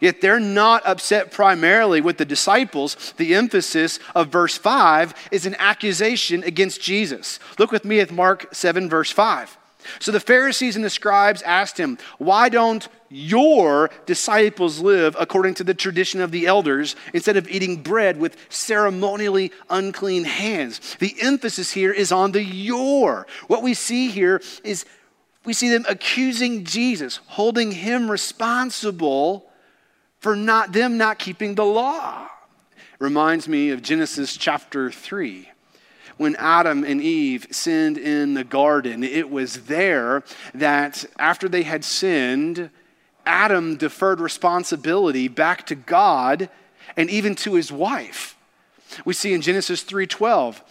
Yet 0.00 0.20
they're 0.20 0.40
not 0.40 0.86
upset 0.86 1.30
primarily 1.30 2.00
with 2.00 2.18
the 2.18 2.24
disciples. 2.24 3.14
The 3.16 3.34
emphasis 3.34 3.98
of 4.14 4.28
verse 4.28 4.58
5 4.58 5.14
is 5.30 5.46
an 5.46 5.56
accusation 5.58 6.42
against 6.44 6.82
Jesus. 6.82 7.38
Look 7.58 7.72
with 7.72 7.84
me 7.84 8.00
at 8.00 8.10
Mark 8.10 8.54
7, 8.54 8.90
verse 8.90 9.10
5. 9.10 9.56
So 9.98 10.12
the 10.12 10.20
Pharisees 10.20 10.76
and 10.76 10.84
the 10.84 10.90
scribes 10.90 11.42
asked 11.42 11.78
him, 11.78 11.98
Why 12.18 12.48
don't 12.48 12.86
your 13.08 13.90
disciples 14.04 14.80
live 14.80 15.16
according 15.18 15.54
to 15.54 15.64
the 15.64 15.74
tradition 15.74 16.20
of 16.20 16.30
the 16.30 16.46
elders 16.46 16.96
instead 17.12 17.36
of 17.36 17.48
eating 17.48 17.82
bread 17.82 18.18
with 18.18 18.36
ceremonially 18.48 19.52
unclean 19.70 20.24
hands? 20.24 20.96
The 20.98 21.14
emphasis 21.20 21.72
here 21.72 21.92
is 21.92 22.12
on 22.12 22.32
the 22.32 22.42
your. 22.42 23.26
What 23.46 23.62
we 23.62 23.74
see 23.74 24.08
here 24.08 24.40
is 24.64 24.84
we 25.44 25.52
see 25.52 25.68
them 25.68 25.86
accusing 25.88 26.64
Jesus, 26.64 27.20
holding 27.26 27.70
him 27.70 28.10
responsible 28.10 29.48
for 30.18 30.34
not 30.34 30.72
them 30.72 30.98
not 30.98 31.18
keeping 31.18 31.54
the 31.54 31.64
law. 31.64 32.28
Reminds 32.98 33.46
me 33.46 33.70
of 33.70 33.82
Genesis 33.82 34.36
chapter 34.36 34.90
3 34.90 35.50
when 36.16 36.36
Adam 36.36 36.84
and 36.84 37.00
Eve 37.00 37.46
sinned 37.50 37.98
in 37.98 38.34
the 38.34 38.44
garden. 38.44 39.04
It 39.04 39.30
was 39.30 39.64
there 39.64 40.22
that 40.54 41.04
after 41.18 41.48
they 41.48 41.62
had 41.62 41.84
sinned, 41.84 42.70
Adam 43.26 43.76
deferred 43.76 44.20
responsibility 44.20 45.28
back 45.28 45.66
to 45.66 45.74
God 45.74 46.48
and 46.96 47.10
even 47.10 47.34
to 47.36 47.54
his 47.54 47.72
wife. 47.72 48.36
We 49.04 49.14
see 49.14 49.34
in 49.34 49.42
Genesis 49.42 49.82
3:12, 49.82 50.62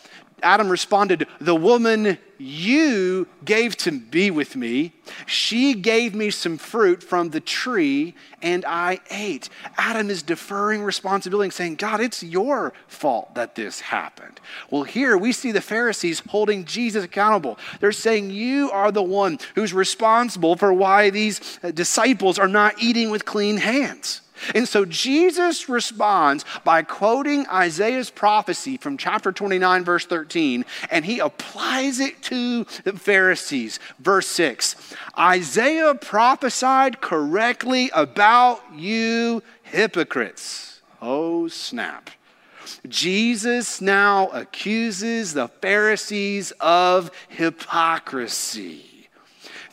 Adam 0.44 0.70
responded, 0.70 1.28
The 1.40 1.56
woman 1.56 2.18
you 2.38 3.28
gave 3.46 3.78
to 3.78 3.92
be 3.92 4.30
with 4.30 4.56
me, 4.56 4.94
she 5.26 5.74
gave 5.74 6.14
me 6.14 6.30
some 6.30 6.58
fruit 6.58 7.02
from 7.02 7.30
the 7.30 7.40
tree 7.40 8.14
and 8.42 8.66
I 8.66 9.00
ate. 9.10 9.50
Adam 9.78 10.10
is 10.10 10.22
deferring 10.22 10.84
responsibility 10.84 11.46
and 11.46 11.54
saying, 11.54 11.76
God, 11.76 12.02
it's 12.02 12.22
your 12.22 12.74
fault 12.88 13.36
that 13.36 13.56
this 13.56 13.80
happened. 13.80 14.40
Well, 14.70 14.84
here 14.84 15.18
we 15.18 15.32
see 15.32 15.52
the 15.52 15.62
Pharisees 15.62 16.22
holding 16.28 16.66
Jesus 16.66 17.04
accountable. 17.04 17.58
They're 17.80 17.92
saying, 17.92 18.32
You 18.32 18.70
are 18.72 18.92
the 18.92 19.04
one 19.04 19.40
who's 19.56 19.74
responsible 19.74 20.58
for 20.58 20.74
why 20.74 21.10
these 21.10 21.60
uh, 21.64 21.72
disciples 21.72 22.38
are 22.38 22.48
not 22.48 22.82
eating 22.82 23.10
with 23.10 23.26
clean 23.26 23.58
hands. 23.58 24.22
And 24.54 24.68
so 24.68 24.86
Jesus 24.86 25.68
responds 25.70 26.46
by 26.64 26.84
quoting 26.84 27.48
Isaiah's 27.48 28.10
prophecy 28.10 28.78
from 28.78 28.98
chapter 28.98 29.32
29, 29.32 29.84
verse 29.84 30.06
13, 30.06 30.66
and 30.92 31.06
he 31.06 31.20
applies 31.20 32.00
it 32.00 32.22
to 32.24 32.66
the 32.84 32.94
Pharisees. 32.94 33.80
Verse 34.00 34.28
6 34.28 34.76
Isaiah 35.18 35.96
prophesied 35.96 37.02
correctly 37.02 37.90
about 37.94 38.62
you 38.74 39.42
hypocrites. 39.64 40.82
Oh, 41.02 41.48
snap. 41.48 42.10
Jesus 42.88 43.82
now 43.82 44.28
accuses 44.30 45.34
the 45.34 45.48
Pharisees 45.48 46.52
of 46.60 47.12
hypocrisy 47.30 48.95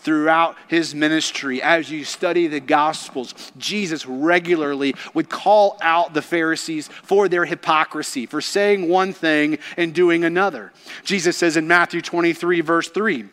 throughout 0.03 0.57
his 0.69 0.95
ministry. 0.95 1.63
As 1.63 1.91
you 1.91 2.05
study 2.05 2.47
the 2.47 2.61
Gospels, 2.61 3.35
Jesus 3.57 4.05
regularly 4.05 4.95
would 5.15 5.29
call 5.29 5.79
out 5.81 6.13
the 6.13 6.23
Pharisees 6.23 6.89
for 6.89 7.29
their 7.29 7.45
hypocrisy, 7.45 8.27
for 8.27 8.41
saying 8.41 8.89
one 8.89 9.13
thing 9.13 9.59
and 9.77 9.95
doing 9.95 10.25
another. 10.25 10.73
Jesus 11.05 11.37
says 11.37 11.57
in 11.57 11.69
Matthew 11.69 12.01
23, 12.01 12.61
verse 12.61 12.89
3, 12.89 13.27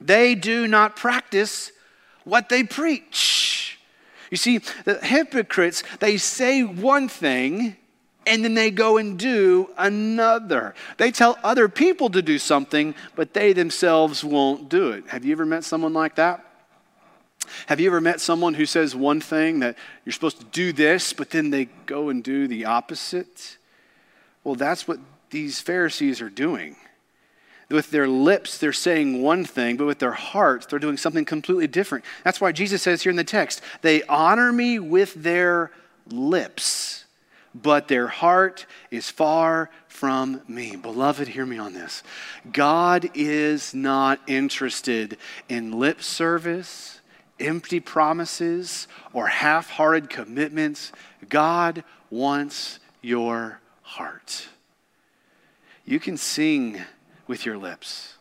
they 0.00 0.34
do 0.34 0.66
not 0.66 0.96
practice 0.96 1.72
what 2.24 2.48
they 2.48 2.64
preach. 2.64 3.78
You 4.30 4.36
see, 4.36 4.58
the 4.84 4.98
hypocrites, 4.98 5.82
they 6.00 6.16
say 6.16 6.62
one 6.62 7.08
thing 7.08 7.76
and 8.26 8.44
then 8.44 8.54
they 8.54 8.70
go 8.70 8.96
and 8.96 9.18
do 9.18 9.70
another. 9.78 10.74
They 10.96 11.12
tell 11.12 11.38
other 11.44 11.68
people 11.68 12.10
to 12.10 12.20
do 12.20 12.38
something, 12.38 12.94
but 13.14 13.32
they 13.32 13.52
themselves 13.52 14.24
won't 14.24 14.68
do 14.68 14.90
it. 14.90 15.06
Have 15.08 15.24
you 15.24 15.32
ever 15.32 15.46
met 15.46 15.64
someone 15.64 15.92
like 15.92 16.16
that? 16.16 16.42
Have 17.66 17.78
you 17.78 17.86
ever 17.86 18.00
met 18.00 18.20
someone 18.20 18.54
who 18.54 18.66
says 18.66 18.96
one 18.96 19.20
thing 19.20 19.60
that 19.60 19.76
you're 20.04 20.12
supposed 20.12 20.40
to 20.40 20.46
do 20.46 20.72
this, 20.72 21.12
but 21.12 21.30
then 21.30 21.50
they 21.50 21.66
go 21.86 22.08
and 22.08 22.24
do 22.24 22.48
the 22.48 22.64
opposite? 22.64 23.56
Well, 24.42 24.56
that's 24.56 24.88
what 24.88 24.98
these 25.30 25.60
Pharisees 25.60 26.20
are 26.20 26.30
doing. 26.30 26.74
With 27.68 27.90
their 27.90 28.08
lips, 28.08 28.58
they're 28.58 28.72
saying 28.72 29.22
one 29.22 29.44
thing, 29.44 29.76
but 29.76 29.86
with 29.86 29.98
their 30.00 30.12
hearts, 30.12 30.66
they're 30.66 30.78
doing 30.78 30.96
something 30.96 31.24
completely 31.24 31.66
different. 31.68 32.04
That's 32.24 32.40
why 32.40 32.50
Jesus 32.50 32.82
says 32.82 33.02
here 33.02 33.10
in 33.10 33.16
the 33.16 33.24
text, 33.24 33.60
they 33.82 34.02
honor 34.04 34.52
me 34.52 34.78
with 34.80 35.14
their 35.14 35.70
lips 36.08 37.05
but 37.62 37.88
their 37.88 38.06
heart 38.06 38.66
is 38.90 39.10
far 39.10 39.70
from 39.88 40.42
me. 40.46 40.76
Beloved, 40.76 41.28
hear 41.28 41.46
me 41.46 41.58
on 41.58 41.72
this. 41.72 42.02
God 42.52 43.10
is 43.14 43.72
not 43.74 44.20
interested 44.26 45.16
in 45.48 45.78
lip 45.78 46.02
service, 46.02 47.00
empty 47.40 47.80
promises, 47.80 48.88
or 49.12 49.26
half 49.28 49.70
hearted 49.70 50.10
commitments. 50.10 50.92
God 51.28 51.82
wants 52.10 52.78
your 53.00 53.60
heart. 53.82 54.48
You 55.84 56.00
can 56.00 56.16
sing 56.16 56.82
with 57.26 57.46
your 57.46 57.56
lips. 57.56 58.15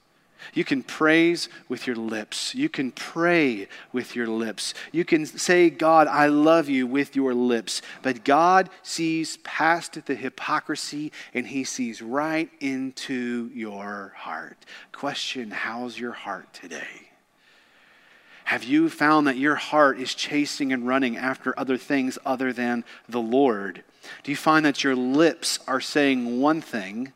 You 0.55 0.63
can 0.63 0.83
praise 0.83 1.49
with 1.67 1.85
your 1.85 1.97
lips. 1.97 2.55
You 2.55 2.69
can 2.69 2.91
pray 2.91 3.67
with 3.91 4.15
your 4.15 4.27
lips. 4.27 4.73
You 4.93 5.03
can 5.03 5.25
say, 5.25 5.69
God, 5.69 6.07
I 6.07 6.27
love 6.27 6.69
you 6.69 6.87
with 6.87 7.13
your 7.13 7.33
lips. 7.33 7.81
But 8.01 8.23
God 8.23 8.69
sees 8.81 9.35
past 9.43 10.05
the 10.05 10.15
hypocrisy 10.15 11.11
and 11.33 11.45
he 11.45 11.65
sees 11.65 12.01
right 12.01 12.49
into 12.61 13.51
your 13.53 14.13
heart. 14.15 14.57
Question 14.93 15.51
How's 15.51 15.99
your 15.99 16.13
heart 16.13 16.53
today? 16.53 17.09
Have 18.45 18.63
you 18.63 18.89
found 18.89 19.27
that 19.27 19.37
your 19.37 19.55
heart 19.55 19.99
is 19.99 20.15
chasing 20.15 20.71
and 20.71 20.87
running 20.87 21.17
after 21.17 21.57
other 21.59 21.77
things 21.77 22.17
other 22.25 22.53
than 22.53 22.85
the 23.09 23.19
Lord? 23.19 23.83
Do 24.23 24.31
you 24.31 24.37
find 24.37 24.65
that 24.65 24.85
your 24.85 24.95
lips 24.95 25.59
are 25.67 25.81
saying 25.81 26.39
one 26.39 26.61
thing, 26.61 27.11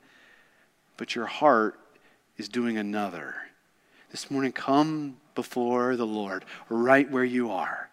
but 0.98 1.16
your 1.16 1.28
heart 1.28 1.80
is 2.40 2.50
doing 2.50 2.78
another. 2.78 3.36
This 4.10 4.32
morning, 4.32 4.54
come 4.54 5.18
before 5.36 5.96
the 5.96 6.08
Lord 6.08 6.46
right 6.70 7.10
where 7.12 7.24
you 7.24 7.52
are. 7.52 7.90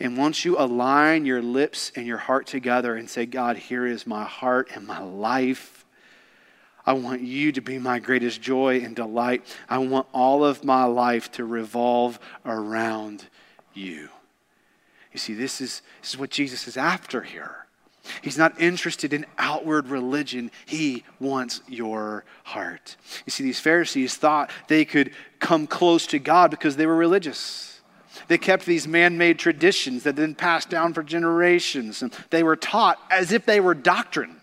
And 0.00 0.16
once 0.16 0.44
you 0.44 0.58
align 0.58 1.26
your 1.26 1.42
lips 1.42 1.92
and 1.94 2.06
your 2.06 2.16
heart 2.18 2.46
together 2.46 2.96
and 2.96 3.08
say, 3.08 3.26
God, 3.26 3.56
here 3.56 3.86
is 3.86 4.06
my 4.06 4.24
heart 4.24 4.70
and 4.74 4.86
my 4.86 5.00
life. 5.00 5.84
I 6.86 6.94
want 6.94 7.20
you 7.20 7.52
to 7.52 7.60
be 7.60 7.78
my 7.78 7.98
greatest 7.98 8.40
joy 8.40 8.80
and 8.80 8.96
delight. 8.96 9.44
I 9.68 9.78
want 9.78 10.06
all 10.12 10.42
of 10.42 10.64
my 10.64 10.84
life 10.84 11.30
to 11.32 11.44
revolve 11.44 12.18
around 12.46 13.26
you. 13.74 14.08
You 15.12 15.18
see, 15.18 15.34
this 15.34 15.60
is, 15.60 15.82
this 16.00 16.14
is 16.14 16.18
what 16.18 16.30
Jesus 16.30 16.66
is 16.66 16.76
after 16.76 17.22
here. 17.22 17.63
He's 18.22 18.38
not 18.38 18.60
interested 18.60 19.12
in 19.12 19.26
outward 19.38 19.88
religion. 19.88 20.50
He 20.66 21.04
wants 21.20 21.62
your 21.66 22.24
heart. 22.44 22.96
You 23.26 23.30
see, 23.30 23.44
these 23.44 23.60
Pharisees 23.60 24.16
thought 24.16 24.50
they 24.68 24.84
could 24.84 25.12
come 25.38 25.66
close 25.66 26.06
to 26.08 26.18
God 26.18 26.50
because 26.50 26.76
they 26.76 26.86
were 26.86 26.96
religious. 26.96 27.80
They 28.28 28.38
kept 28.38 28.64
these 28.64 28.86
man 28.86 29.18
made 29.18 29.38
traditions 29.38 30.04
that 30.04 30.14
been 30.14 30.34
passed 30.34 30.70
down 30.70 30.94
for 30.94 31.02
generations, 31.02 32.02
and 32.02 32.12
they 32.30 32.42
were 32.42 32.56
taught 32.56 32.98
as 33.10 33.32
if 33.32 33.44
they 33.44 33.60
were 33.60 33.74
doctrine. 33.74 34.40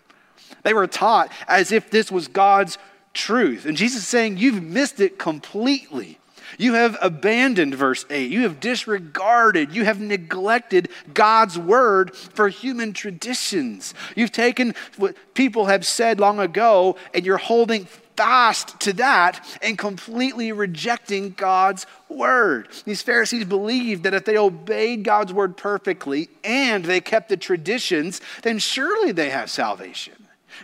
They 0.62 0.74
were 0.74 0.86
taught 0.86 1.32
as 1.48 1.72
if 1.72 1.90
this 1.90 2.12
was 2.12 2.28
God's 2.28 2.78
truth. 3.14 3.66
And 3.66 3.76
Jesus 3.76 4.02
is 4.02 4.08
saying, 4.08 4.38
You've 4.38 4.62
missed 4.62 5.00
it 5.00 5.18
completely. 5.18 6.18
You 6.58 6.74
have 6.74 6.96
abandoned 7.00 7.74
verse 7.74 8.04
8. 8.10 8.30
You 8.30 8.42
have 8.42 8.60
disregarded, 8.60 9.74
you 9.74 9.84
have 9.84 10.00
neglected 10.00 10.88
God's 11.14 11.58
word 11.58 12.14
for 12.14 12.48
human 12.48 12.92
traditions. 12.92 13.94
You've 14.16 14.32
taken 14.32 14.74
what 14.96 15.16
people 15.34 15.66
have 15.66 15.86
said 15.86 16.20
long 16.20 16.38
ago 16.40 16.96
and 17.14 17.24
you're 17.24 17.38
holding 17.38 17.86
fast 18.16 18.78
to 18.80 18.92
that 18.94 19.44
and 19.62 19.78
completely 19.78 20.52
rejecting 20.52 21.30
God's 21.30 21.86
word. 22.08 22.68
These 22.84 23.02
Pharisees 23.02 23.44
believed 23.44 24.02
that 24.04 24.14
if 24.14 24.24
they 24.24 24.36
obeyed 24.36 25.04
God's 25.04 25.32
word 25.32 25.56
perfectly 25.56 26.28
and 26.44 26.84
they 26.84 27.00
kept 27.00 27.28
the 27.28 27.36
traditions, 27.36 28.20
then 28.42 28.58
surely 28.58 29.12
they 29.12 29.30
have 29.30 29.50
salvation. 29.50 30.14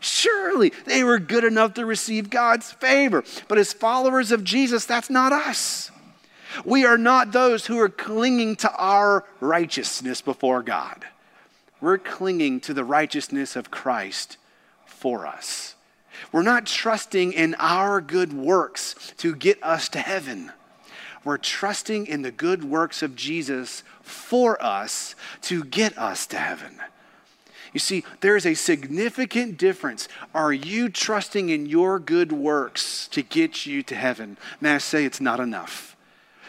Surely 0.01 0.73
they 0.85 1.03
were 1.05 1.19
good 1.19 1.45
enough 1.45 1.75
to 1.75 1.87
receive 1.87 2.31
God's 2.31 2.73
favor. 2.73 3.25
But 3.49 3.59
as 3.59 3.73
followers 3.73 4.33
of 4.33 4.45
Jesus, 4.45 4.85
that's 4.87 5.11
not 5.11 5.33
us. 5.33 5.91
We 6.65 6.85
are 6.85 6.99
not 6.99 7.33
those 7.33 7.67
who 7.67 7.79
are 7.79 7.89
clinging 7.89 8.57
to 8.57 8.73
our 8.75 9.25
righteousness 9.41 10.21
before 10.21 10.63
God. 10.63 11.05
We're 11.81 11.99
clinging 11.99 12.61
to 12.61 12.75
the 12.75 12.85
righteousness 12.85 13.55
of 13.55 13.71
Christ 13.71 14.37
for 14.87 15.27
us. 15.27 15.75
We're 16.33 16.43
not 16.43 16.67
trusting 16.67 17.33
in 17.33 17.55
our 17.59 18.01
good 18.01 18.33
works 18.33 19.13
to 19.19 19.35
get 19.35 19.63
us 19.63 19.89
to 19.91 20.01
heaven. 20.01 20.53
We're 21.25 21.39
trusting 21.39 22.07
in 22.07 22.23
the 22.23 22.33
good 22.33 22.65
works 22.65 23.03
of 23.03 23.15
Jesus 23.15 23.85
for 24.03 24.61
us 24.63 25.15
to 25.43 25.63
get 25.65 25.97
us 25.97 26.27
to 26.29 26.39
heaven. 26.39 26.81
You 27.73 27.81
see, 27.81 28.05
there 28.21 28.37
is 28.37 28.47
a 28.47 28.55
significant 28.55 29.59
difference. 29.59 30.09
Are 30.35 30.53
you 30.53 30.89
trusting 30.89 31.49
in 31.49 31.67
your 31.67 31.99
good 31.99 32.33
works 32.33 33.09
to 33.09 33.23
get 33.23 33.67
you 33.67 33.83
to 33.85 33.95
heaven? 33.95 34.37
May 34.61 34.75
I 34.75 34.79
say 34.79 35.05
it's 35.05 35.21
not 35.21 35.41
enough? 35.41 35.97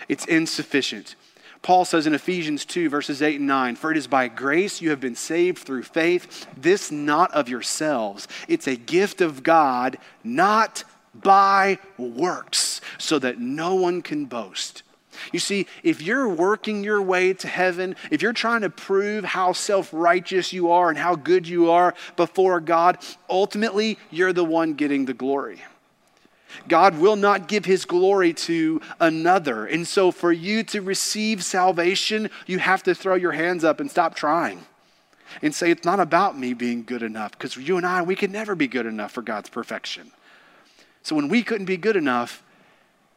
It's 0.08 0.26
insufficient. 0.26 1.16
Paul 1.62 1.84
says 1.84 2.08
in 2.08 2.14
Ephesians 2.14 2.64
2, 2.66 2.90
verses 2.90 3.22
8 3.22 3.40
and 3.40 3.48
9, 3.48 3.76
For 3.76 3.92
it 3.92 3.98
is 3.98 4.08
by 4.08 4.30
grace 4.30 4.82
you 4.82 4.92
have 4.92 5.02
been 5.02 5.16
saved 5.16 5.60
through 5.60 5.84
faith, 5.84 6.48
this 6.56 6.90
not 6.92 7.34
of 7.34 7.50
yourselves. 7.50 8.28
It's 8.48 8.68
a 8.68 8.78
gift 8.78 9.20
of 9.20 9.44
God, 9.44 9.98
not 10.24 10.84
by 11.14 11.80
works, 11.98 12.80
so 12.98 13.20
that 13.20 13.40
no 13.40 13.76
one 13.76 14.02
can 14.02 14.26
boast. 14.26 14.84
You 15.32 15.40
see, 15.40 15.68
if 15.84 16.02
you're 16.02 16.30
working 16.30 16.84
your 16.84 17.02
way 17.02 17.34
to 17.34 17.48
heaven, 17.48 17.96
if 18.12 18.22
you're 18.22 18.34
trying 18.34 18.62
to 18.62 18.70
prove 18.70 19.24
how 19.24 19.54
self 19.54 19.90
righteous 19.94 20.54
you 20.54 20.72
are 20.72 20.90
and 20.90 20.98
how 20.98 21.16
good 21.16 21.48
you 21.48 21.72
are 21.72 21.94
before 22.16 22.60
God, 22.60 22.98
ultimately 23.30 23.98
you're 24.12 24.34
the 24.34 24.46
one 24.46 24.74
getting 24.74 25.06
the 25.06 25.14
glory. 25.14 25.62
God 26.68 26.98
will 26.98 27.16
not 27.16 27.48
give 27.48 27.66
his 27.66 27.86
glory 27.86 28.34
to 28.34 28.82
another. 29.00 29.66
And 29.66 29.88
so, 29.88 30.12
for 30.12 30.32
you 30.32 30.64
to 30.64 30.82
receive 30.82 31.44
salvation, 31.44 32.30
you 32.48 32.60
have 32.60 32.84
to 32.84 32.96
throw 32.96 33.16
your 33.16 33.32
hands 33.32 33.64
up 33.64 33.80
and 33.80 33.90
stop 33.90 34.16
trying 34.16 34.66
and 35.42 35.54
say, 35.54 35.72
It's 35.72 35.86
not 35.86 36.00
about 36.00 36.38
me 36.38 36.54
being 36.54 36.84
good 36.84 37.04
enough, 37.04 37.32
because 37.32 37.56
you 37.58 37.78
and 37.78 37.86
I, 37.86 38.02
we 38.02 38.16
can 38.16 38.32
never 38.32 38.56
be 38.56 38.68
good 38.68 38.86
enough 38.86 39.12
for 39.12 39.22
God's 39.22 39.50
perfection. 39.50 40.12
So, 41.04 41.16
when 41.16 41.28
we 41.28 41.44
couldn't 41.44 41.66
be 41.66 41.78
good 41.78 41.96
enough, 41.96 42.44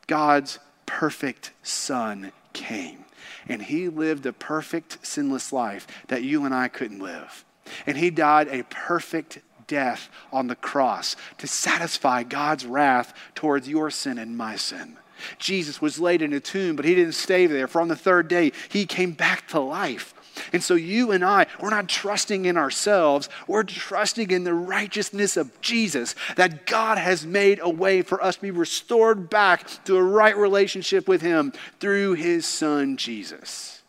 God's 0.06 0.58
perfect 0.86 1.52
Son 1.62 2.32
came. 2.52 3.04
And 3.48 3.62
he 3.62 3.88
lived 3.88 4.26
a 4.26 4.32
perfect, 4.32 4.98
sinless 5.04 5.52
life 5.52 5.86
that 6.08 6.22
you 6.22 6.44
and 6.44 6.54
I 6.54 6.68
couldn't 6.68 7.00
live. 7.00 7.44
And 7.86 7.96
he 7.96 8.10
died 8.10 8.48
a 8.48 8.64
perfect 8.64 9.40
death 9.66 10.08
on 10.32 10.48
the 10.48 10.56
cross 10.56 11.16
to 11.38 11.46
satisfy 11.46 12.22
God's 12.22 12.66
wrath 12.66 13.14
towards 13.34 13.68
your 13.68 13.90
sin 13.90 14.18
and 14.18 14.36
my 14.36 14.56
sin. 14.56 14.96
Jesus 15.38 15.80
was 15.80 16.00
laid 16.00 16.22
in 16.22 16.32
a 16.32 16.40
tomb, 16.40 16.76
but 16.76 16.84
he 16.84 16.94
didn't 16.94 17.14
stay 17.14 17.46
there. 17.46 17.68
For 17.68 17.80
on 17.80 17.88
the 17.88 17.96
third 17.96 18.28
day, 18.28 18.52
he 18.68 18.86
came 18.86 19.12
back 19.12 19.48
to 19.48 19.60
life. 19.60 20.14
And 20.52 20.62
so 20.62 20.74
you 20.74 21.12
and 21.12 21.24
I, 21.24 21.46
we're 21.60 21.70
not 21.70 21.88
trusting 21.88 22.44
in 22.44 22.56
ourselves. 22.56 23.28
We're 23.46 23.64
trusting 23.64 24.30
in 24.30 24.44
the 24.44 24.54
righteousness 24.54 25.36
of 25.36 25.60
Jesus, 25.60 26.14
that 26.36 26.66
God 26.66 26.98
has 26.98 27.26
made 27.26 27.58
a 27.62 27.68
way 27.68 28.02
for 28.02 28.22
us 28.22 28.36
to 28.36 28.42
be 28.42 28.50
restored 28.50 29.28
back 29.28 29.66
to 29.84 29.96
a 29.96 30.02
right 30.02 30.36
relationship 30.36 31.08
with 31.08 31.22
him 31.22 31.52
through 31.80 32.14
his 32.14 32.46
son, 32.46 32.96
Jesus. 32.96 33.82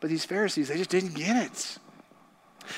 But 0.00 0.10
these 0.10 0.24
Pharisees, 0.24 0.68
they 0.68 0.76
just 0.76 0.90
didn't 0.90 1.14
get 1.14 1.36
it. 1.36 1.78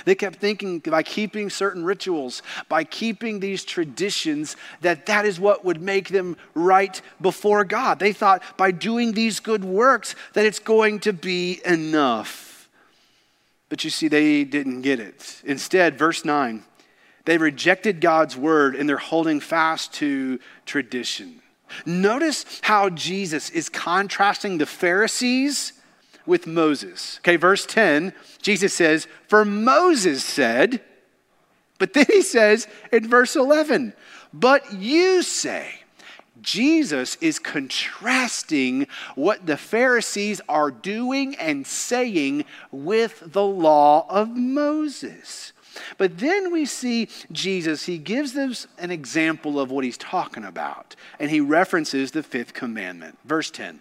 They 0.04 0.14
kept 0.14 0.38
thinking 0.38 0.80
by 0.80 1.02
keeping 1.02 1.50
certain 1.50 1.84
rituals, 1.84 2.42
by 2.68 2.84
keeping 2.84 3.40
these 3.40 3.64
traditions, 3.64 4.56
that 4.80 5.06
that 5.06 5.24
is 5.24 5.38
what 5.38 5.64
would 5.64 5.80
make 5.80 6.08
them 6.08 6.36
right 6.54 7.00
before 7.20 7.64
God. 7.64 7.98
They 7.98 8.12
thought 8.12 8.42
by 8.56 8.70
doing 8.72 9.12
these 9.12 9.40
good 9.40 9.64
works 9.64 10.14
that 10.32 10.44
it's 10.44 10.58
going 10.58 11.00
to 11.00 11.12
be 11.12 11.60
enough. 11.64 12.45
But 13.68 13.84
you 13.84 13.90
see, 13.90 14.08
they 14.08 14.44
didn't 14.44 14.82
get 14.82 15.00
it. 15.00 15.42
Instead, 15.44 15.98
verse 15.98 16.24
9, 16.24 16.62
they 17.24 17.38
rejected 17.38 18.00
God's 18.00 18.36
word 18.36 18.76
and 18.76 18.88
they're 18.88 18.96
holding 18.96 19.40
fast 19.40 19.92
to 19.94 20.38
tradition. 20.64 21.42
Notice 21.84 22.44
how 22.62 22.90
Jesus 22.90 23.50
is 23.50 23.68
contrasting 23.68 24.58
the 24.58 24.66
Pharisees 24.66 25.72
with 26.24 26.46
Moses. 26.46 27.18
Okay, 27.20 27.36
verse 27.36 27.66
10, 27.66 28.12
Jesus 28.40 28.72
says, 28.72 29.08
For 29.28 29.44
Moses 29.44 30.22
said, 30.22 30.80
but 31.78 31.92
then 31.92 32.06
he 32.08 32.22
says 32.22 32.66
in 32.92 33.08
verse 33.08 33.36
11, 33.36 33.92
But 34.32 34.72
you 34.72 35.22
say, 35.22 35.82
Jesus 36.40 37.16
is 37.20 37.38
contrasting 37.38 38.86
what 39.14 39.46
the 39.46 39.56
Pharisees 39.56 40.40
are 40.48 40.70
doing 40.70 41.34
and 41.36 41.66
saying 41.66 42.44
with 42.70 43.22
the 43.32 43.44
law 43.44 44.06
of 44.08 44.36
Moses. 44.36 45.52
But 45.98 46.18
then 46.18 46.52
we 46.52 46.64
see 46.64 47.08
Jesus, 47.30 47.84
he 47.84 47.98
gives 47.98 48.32
them 48.32 48.54
an 48.78 48.90
example 48.90 49.60
of 49.60 49.70
what 49.70 49.84
he's 49.84 49.98
talking 49.98 50.44
about, 50.44 50.96
and 51.18 51.30
he 51.30 51.40
references 51.40 52.12
the 52.12 52.22
fifth 52.22 52.54
commandment. 52.54 53.18
Verse 53.24 53.50
10 53.50 53.80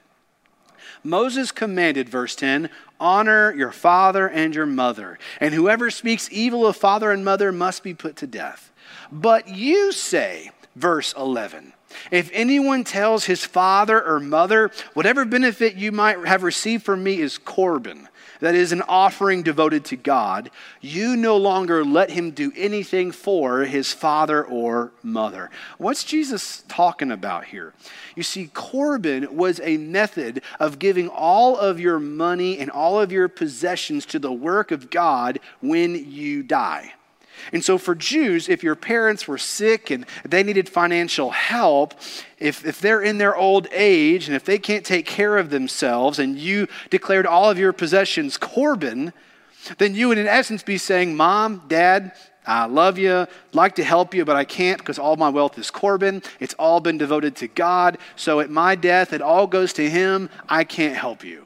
Moses 1.04 1.52
commanded, 1.52 2.10
verse 2.10 2.36
10, 2.36 2.70
honor 3.00 3.54
your 3.54 3.72
father 3.72 4.28
and 4.28 4.56
your 4.56 4.66
mother, 4.66 5.20
and 5.40 5.54
whoever 5.54 5.92
speaks 5.92 6.30
evil 6.32 6.66
of 6.66 6.76
father 6.76 7.12
and 7.12 7.24
mother 7.24 7.52
must 7.52 7.84
be 7.84 7.94
put 7.94 8.16
to 8.18 8.28
death. 8.28 8.72
But 9.12 9.48
you 9.48 9.92
say, 9.92 10.52
verse 10.76 11.14
11, 11.14 11.74
if 12.12 12.30
anyone 12.34 12.84
tells 12.84 13.26
his 13.26 13.46
father 13.46 14.04
or 14.04 14.20
mother, 14.20 14.72
whatever 14.94 15.26
benefit 15.26 15.76
you 15.76 15.92
might 15.92 16.26
have 16.26 16.44
received 16.44 16.84
from 16.84 17.04
me 17.04 17.20
is 17.20 17.38
Corban, 17.38 18.10
that 18.40 18.56
is 18.56 18.72
an 18.72 18.82
offering 18.84 19.44
devoted 19.44 19.86
to 19.86 19.96
God, 19.96 20.52
you 20.82 21.16
no 21.16 21.38
longer 21.38 21.86
let 21.86 22.12
him 22.12 22.32
do 22.32 22.52
anything 22.56 23.12
for 23.12 23.64
his 23.64 23.94
father 23.94 24.44
or 24.44 24.92
mother. 25.02 25.50
What's 25.78 26.04
Jesus 26.04 26.64
talking 26.68 27.12
about 27.12 27.46
here? 27.46 27.74
You 28.16 28.24
see, 28.24 28.50
Corban 28.54 29.36
was 29.36 29.60
a 29.64 29.78
method 29.78 30.42
of 30.60 30.80
giving 30.80 31.08
all 31.08 31.58
of 31.58 31.80
your 31.80 32.00
money 32.00 32.60
and 32.60 32.70
all 32.70 33.00
of 33.00 33.12
your 33.12 33.28
possessions 33.28 34.06
to 34.08 34.20
the 34.20 34.34
work 34.34 34.72
of 34.72 34.90
God 34.90 35.40
when 35.62 36.12
you 36.12 36.44
die. 36.44 36.94
And 37.52 37.64
so, 37.64 37.78
for 37.78 37.96
Jews, 37.96 38.50
if 38.50 38.64
your 38.64 38.76
parents 38.76 39.28
were 39.28 39.38
sick 39.38 39.92
and 39.92 40.06
they 40.24 40.44
needed 40.44 40.70
financial 40.70 41.32
help, 41.32 41.94
if, 42.40 42.66
if 42.66 42.82
they're 42.82 43.02
in 43.02 43.18
their 43.18 43.36
old 43.36 43.68
age 43.72 44.28
and 44.28 44.36
if 44.36 44.46
they 44.46 44.60
can't 44.60 44.86
take 44.86 45.06
care 45.06 45.38
of 45.38 45.50
themselves 45.50 46.20
and 46.20 46.38
you 46.38 46.68
declared 46.90 47.26
all 47.26 47.50
of 47.50 47.58
your 47.58 47.74
possessions 47.74 48.38
Corban, 48.38 49.14
then 49.78 49.96
you 49.96 50.10
would, 50.10 50.18
in 50.18 50.28
essence, 50.28 50.64
be 50.64 50.78
saying, 50.78 51.16
Mom, 51.16 51.64
Dad, 51.68 52.14
I 52.48 52.66
love 52.66 52.98
you, 52.98 53.28
like 53.54 53.76
to 53.76 53.84
help 53.84 54.14
you, 54.14 54.26
but 54.26 54.36
I 54.36 54.44
can't 54.44 54.78
because 54.78 55.00
all 55.00 55.16
my 55.16 55.30
wealth 55.30 55.58
is 55.58 55.72
Corban. 55.72 56.22
It's 56.40 56.54
all 56.56 56.80
been 56.80 56.98
devoted 56.98 57.36
to 57.38 57.48
God. 57.48 57.98
So 58.16 58.40
at 58.40 58.50
my 58.50 58.76
death, 58.76 59.14
it 59.14 59.22
all 59.22 59.48
goes 59.48 59.74
to 59.74 59.90
Him. 59.90 60.30
I 60.48 60.64
can't 60.64 60.96
help 60.96 61.24
you. 61.24 61.46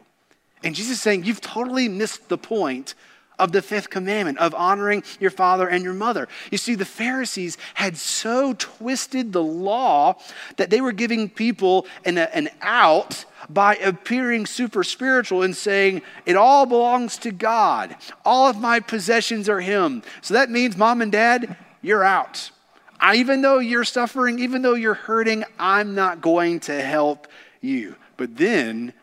And 0.64 0.76
Jesus 0.76 0.98
is 0.98 1.02
saying, 1.02 1.24
You've 1.24 1.42
totally 1.42 1.88
missed 1.88 2.28
the 2.28 2.38
point 2.38 2.96
of 3.40 3.52
the 3.52 3.62
fifth 3.62 3.90
commandment 3.90 4.38
of 4.38 4.54
honoring 4.54 5.04
your 5.20 5.32
father 5.32 5.68
and 5.68 5.84
your 5.84 5.94
mother. 5.94 6.28
You 6.52 6.58
see, 6.58 6.76
the 6.76 6.86
Pharisees 6.86 7.58
had 7.74 7.98
so 7.98 8.54
twisted 8.58 9.34
the 9.34 9.44
law 9.44 10.16
that 10.58 10.70
they 10.70 10.82
were 10.82 10.92
giving 10.92 11.30
people 11.30 11.88
an, 12.06 12.18
an 12.18 12.50
out 12.62 13.26
by 13.50 13.76
appearing 13.78 14.46
super 14.46 14.84
spiritual 14.84 15.42
and 15.42 15.56
saying, 15.56 16.02
It 16.26 16.36
all 16.36 16.66
belongs 16.66 17.18
to 17.20 17.32
God. 17.32 17.96
All 18.26 18.48
of 18.48 18.60
my 18.60 18.80
possessions 18.80 19.50
are 19.50 19.62
Him. 19.62 20.04
So 20.22 20.34
that 20.34 20.50
means, 20.50 20.78
mom 20.78 21.02
and 21.02 21.12
dad, 21.12 21.56
you're 21.82 22.04
out. 22.04 22.52
I, 23.00 23.16
even 23.16 23.42
though 23.42 23.60
you're 23.60 23.86
suffering, 23.86 24.40
even 24.40 24.62
though 24.62 24.74
you're 24.74 24.94
hurting, 24.94 25.46
I'm 25.58 25.96
not 25.96 26.22
going 26.22 26.60
to 26.62 26.82
help 26.82 27.28
you. 27.62 27.96
But 28.18 28.36
then 28.36 28.94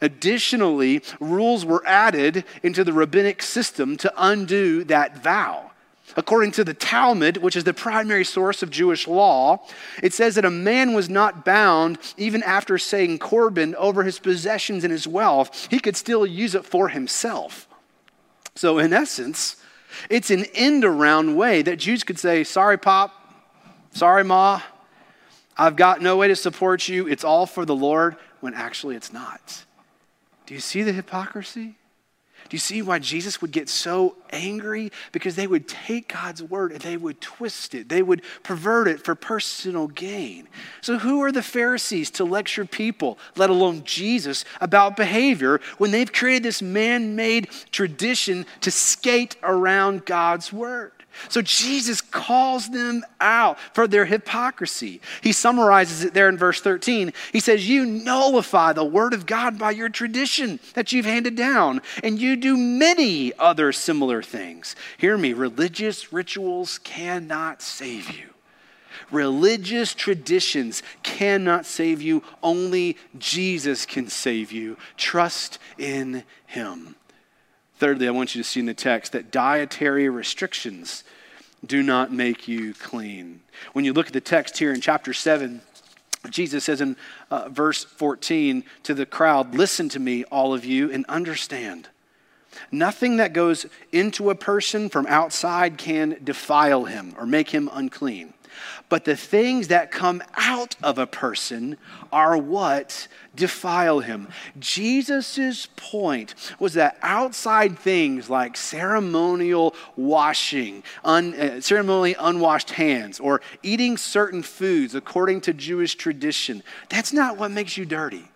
Additionally, 0.00 1.02
rules 1.20 1.64
were 1.64 1.86
added 1.86 2.44
into 2.62 2.84
the 2.84 2.92
rabbinic 2.92 3.42
system 3.42 3.96
to 3.98 4.12
undo 4.16 4.84
that 4.84 5.18
vow. 5.22 5.70
According 6.16 6.52
to 6.52 6.64
the 6.64 6.74
Talmud, 6.74 7.38
which 7.38 7.56
is 7.56 7.64
the 7.64 7.74
primary 7.74 8.24
source 8.24 8.62
of 8.62 8.70
Jewish 8.70 9.08
law, 9.08 9.66
it 10.02 10.14
says 10.14 10.36
that 10.36 10.44
a 10.44 10.50
man 10.50 10.94
was 10.94 11.10
not 11.10 11.44
bound 11.44 11.98
even 12.16 12.42
after 12.42 12.78
saying 12.78 13.18
Corban 13.18 13.74
over 13.74 14.04
his 14.04 14.18
possessions 14.18 14.84
and 14.84 14.92
his 14.92 15.06
wealth. 15.06 15.66
He 15.70 15.80
could 15.80 15.96
still 15.96 16.24
use 16.24 16.54
it 16.54 16.64
for 16.64 16.88
himself. 16.88 17.66
So, 18.54 18.78
in 18.78 18.92
essence, 18.92 19.56
it's 20.08 20.30
an 20.30 20.46
end 20.54 20.84
around 20.84 21.36
way 21.36 21.62
that 21.62 21.76
Jews 21.76 22.04
could 22.04 22.18
say, 22.18 22.44
Sorry, 22.44 22.78
Pop. 22.78 23.12
Sorry, 23.90 24.24
Ma. 24.24 24.62
I've 25.58 25.76
got 25.76 26.02
no 26.02 26.16
way 26.16 26.28
to 26.28 26.36
support 26.36 26.86
you. 26.86 27.08
It's 27.08 27.24
all 27.24 27.46
for 27.46 27.64
the 27.64 27.74
Lord, 27.74 28.16
when 28.40 28.54
actually 28.54 28.94
it's 28.94 29.12
not. 29.12 29.64
Do 30.46 30.54
you 30.54 30.60
see 30.60 30.82
the 30.82 30.92
hypocrisy? 30.92 31.76
Do 32.48 32.54
you 32.54 32.60
see 32.60 32.80
why 32.80 33.00
Jesus 33.00 33.40
would 33.40 33.50
get 33.50 33.68
so 33.68 34.16
angry? 34.30 34.92
Because 35.10 35.34
they 35.34 35.48
would 35.48 35.66
take 35.66 36.12
God's 36.12 36.42
word 36.42 36.70
and 36.70 36.80
they 36.80 36.96
would 36.96 37.20
twist 37.20 37.74
it, 37.74 37.88
they 37.88 38.02
would 38.02 38.22
pervert 38.44 38.86
it 38.86 39.04
for 39.04 39.16
personal 39.16 39.88
gain. 39.88 40.46
So, 40.80 40.98
who 40.98 41.22
are 41.22 41.32
the 41.32 41.42
Pharisees 41.42 42.10
to 42.12 42.24
lecture 42.24 42.64
people, 42.64 43.18
let 43.34 43.50
alone 43.50 43.82
Jesus, 43.84 44.44
about 44.60 44.96
behavior 44.96 45.60
when 45.78 45.90
they've 45.90 46.12
created 46.12 46.44
this 46.44 46.62
man 46.62 47.16
made 47.16 47.48
tradition 47.72 48.46
to 48.60 48.70
skate 48.70 49.36
around 49.42 50.04
God's 50.04 50.52
word? 50.52 50.95
So 51.28 51.42
Jesus 51.42 52.00
calls 52.00 52.68
them 52.68 53.04
out 53.20 53.58
for 53.74 53.86
their 53.86 54.04
hypocrisy. 54.04 55.00
He 55.22 55.32
summarizes 55.32 56.04
it 56.04 56.14
there 56.14 56.28
in 56.28 56.36
verse 56.36 56.60
13. 56.60 57.12
He 57.32 57.40
says, 57.40 57.68
You 57.68 57.86
nullify 57.86 58.72
the 58.72 58.84
word 58.84 59.14
of 59.14 59.26
God 59.26 59.58
by 59.58 59.72
your 59.72 59.88
tradition 59.88 60.60
that 60.74 60.92
you've 60.92 61.06
handed 61.06 61.36
down, 61.36 61.82
and 62.02 62.18
you 62.18 62.36
do 62.36 62.56
many 62.56 63.32
other 63.38 63.72
similar 63.72 64.22
things. 64.22 64.76
Hear 64.98 65.16
me, 65.18 65.32
religious 65.32 66.12
rituals 66.12 66.78
cannot 66.78 67.62
save 67.62 68.10
you. 68.10 68.30
Religious 69.10 69.94
traditions 69.94 70.82
cannot 71.02 71.64
save 71.66 72.02
you. 72.02 72.22
Only 72.42 72.96
Jesus 73.18 73.86
can 73.86 74.08
save 74.08 74.50
you. 74.50 74.76
Trust 74.96 75.58
in 75.78 76.24
Him. 76.46 76.96
Thirdly, 77.78 78.08
I 78.08 78.10
want 78.10 78.34
you 78.34 78.42
to 78.42 78.48
see 78.48 78.60
in 78.60 78.66
the 78.66 78.74
text 78.74 79.12
that 79.12 79.30
dietary 79.30 80.08
restrictions 80.08 81.04
do 81.64 81.82
not 81.82 82.12
make 82.12 82.48
you 82.48 82.74
clean. 82.74 83.40
When 83.72 83.84
you 83.84 83.92
look 83.92 84.06
at 84.06 84.12
the 84.12 84.20
text 84.20 84.58
here 84.58 84.72
in 84.72 84.80
chapter 84.80 85.12
7, 85.12 85.60
Jesus 86.30 86.64
says 86.64 86.80
in 86.80 86.96
uh, 87.30 87.48
verse 87.48 87.84
14 87.84 88.64
to 88.84 88.94
the 88.94 89.06
crowd, 89.06 89.54
Listen 89.54 89.88
to 89.90 90.00
me, 90.00 90.24
all 90.24 90.54
of 90.54 90.64
you, 90.64 90.90
and 90.90 91.04
understand. 91.06 91.88
Nothing 92.70 93.18
that 93.18 93.32
goes 93.32 93.66
into 93.92 94.30
a 94.30 94.34
person 94.34 94.88
from 94.88 95.06
outside 95.06 95.76
can 95.76 96.16
defile 96.24 96.84
him 96.84 97.14
or 97.18 97.26
make 97.26 97.50
him 97.50 97.68
unclean. 97.72 98.32
But 98.88 99.04
the 99.04 99.16
things 99.16 99.68
that 99.68 99.90
come 99.90 100.22
out 100.36 100.76
of 100.82 100.98
a 100.98 101.06
person 101.06 101.76
are 102.12 102.36
what 102.36 103.08
defile 103.34 104.00
him. 104.00 104.28
Jesus' 104.58 105.68
point 105.76 106.34
was 106.58 106.74
that 106.74 106.98
outside 107.02 107.78
things 107.78 108.30
like 108.30 108.56
ceremonial 108.56 109.74
washing, 109.96 110.82
un, 111.04 111.34
uh, 111.34 111.60
ceremonially 111.60 112.16
unwashed 112.18 112.70
hands, 112.70 113.20
or 113.20 113.40
eating 113.62 113.96
certain 113.96 114.42
foods 114.42 114.94
according 114.94 115.42
to 115.42 115.52
Jewish 115.52 115.94
tradition, 115.96 116.62
that's 116.88 117.12
not 117.12 117.36
what 117.36 117.50
makes 117.50 117.76
you 117.76 117.84
dirty. 117.84 118.28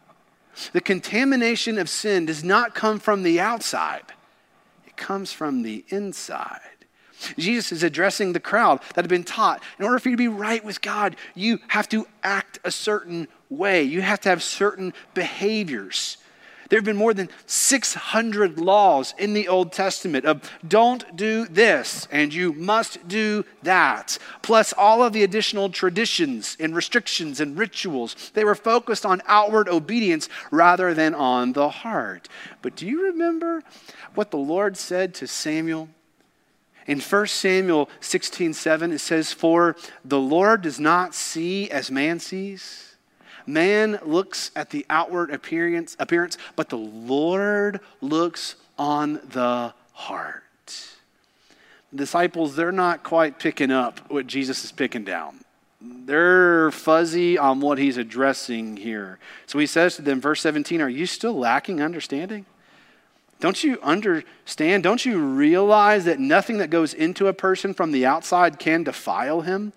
The 0.72 0.80
contamination 0.80 1.78
of 1.78 1.88
sin 1.88 2.26
does 2.26 2.44
not 2.44 2.74
come 2.74 2.98
from 2.98 3.22
the 3.22 3.40
outside, 3.40 4.02
it 4.86 4.96
comes 4.96 5.32
from 5.32 5.62
the 5.62 5.84
inside. 5.88 6.60
Jesus 7.38 7.72
is 7.72 7.82
addressing 7.82 8.32
the 8.32 8.40
crowd 8.40 8.80
that 8.94 9.04
had 9.04 9.08
been 9.08 9.24
taught 9.24 9.62
in 9.78 9.84
order 9.84 9.98
for 9.98 10.08
you 10.08 10.16
to 10.16 10.22
be 10.22 10.28
right 10.28 10.64
with 10.64 10.80
God, 10.80 11.16
you 11.34 11.58
have 11.68 11.88
to 11.90 12.06
act 12.22 12.58
a 12.64 12.70
certain 12.70 13.28
way, 13.48 13.82
you 13.82 14.02
have 14.02 14.20
to 14.20 14.28
have 14.28 14.42
certain 14.42 14.92
behaviors. 15.14 16.16
There 16.70 16.78
have 16.78 16.84
been 16.84 16.96
more 16.96 17.12
than 17.12 17.28
600 17.46 18.60
laws 18.60 19.12
in 19.18 19.34
the 19.34 19.48
Old 19.48 19.72
Testament 19.72 20.24
of 20.24 20.48
don't 20.66 21.16
do 21.16 21.44
this 21.46 22.06
and 22.12 22.32
you 22.32 22.52
must 22.52 23.08
do 23.08 23.44
that, 23.64 24.18
plus 24.40 24.72
all 24.72 25.02
of 25.02 25.12
the 25.12 25.24
additional 25.24 25.68
traditions 25.70 26.56
and 26.60 26.74
restrictions 26.74 27.40
and 27.40 27.58
rituals. 27.58 28.30
They 28.34 28.44
were 28.44 28.54
focused 28.54 29.04
on 29.04 29.20
outward 29.26 29.68
obedience 29.68 30.28
rather 30.52 30.94
than 30.94 31.12
on 31.12 31.54
the 31.54 31.68
heart. 31.68 32.28
But 32.62 32.76
do 32.76 32.86
you 32.86 33.02
remember 33.02 33.64
what 34.14 34.30
the 34.30 34.38
Lord 34.38 34.76
said 34.76 35.12
to 35.14 35.26
Samuel? 35.26 35.88
In 36.90 36.98
1 36.98 37.26
Samuel 37.28 37.88
16 38.00 38.52
7, 38.52 38.90
it 38.90 38.98
says, 38.98 39.32
For 39.32 39.76
the 40.04 40.18
Lord 40.18 40.62
does 40.62 40.80
not 40.80 41.14
see 41.14 41.70
as 41.70 41.88
man 41.88 42.18
sees. 42.18 42.96
Man 43.46 44.00
looks 44.04 44.50
at 44.56 44.70
the 44.70 44.84
outward 44.90 45.30
appearance, 45.30 45.94
appearance, 46.00 46.36
but 46.56 46.68
the 46.68 46.78
Lord 46.78 47.78
looks 48.00 48.56
on 48.76 49.20
the 49.30 49.72
heart. 49.92 50.42
The 51.92 51.98
disciples, 51.98 52.56
they're 52.56 52.72
not 52.72 53.04
quite 53.04 53.38
picking 53.38 53.70
up 53.70 54.10
what 54.10 54.26
Jesus 54.26 54.64
is 54.64 54.72
picking 54.72 55.04
down. 55.04 55.44
They're 55.80 56.72
fuzzy 56.72 57.38
on 57.38 57.60
what 57.60 57.78
he's 57.78 57.98
addressing 57.98 58.78
here. 58.78 59.20
So 59.46 59.60
he 59.60 59.66
says 59.66 59.94
to 59.94 60.02
them, 60.02 60.20
verse 60.20 60.40
17, 60.40 60.80
Are 60.80 60.88
you 60.88 61.06
still 61.06 61.38
lacking 61.38 61.80
understanding? 61.80 62.46
Don't 63.40 63.64
you 63.64 63.78
understand? 63.82 64.82
Don't 64.82 65.04
you 65.04 65.18
realize 65.18 66.04
that 66.04 66.20
nothing 66.20 66.58
that 66.58 66.70
goes 66.70 66.94
into 66.94 67.26
a 67.26 67.32
person 67.32 67.74
from 67.74 67.90
the 67.90 68.06
outside 68.06 68.58
can 68.58 68.84
defile 68.84 69.40
him? 69.40 69.72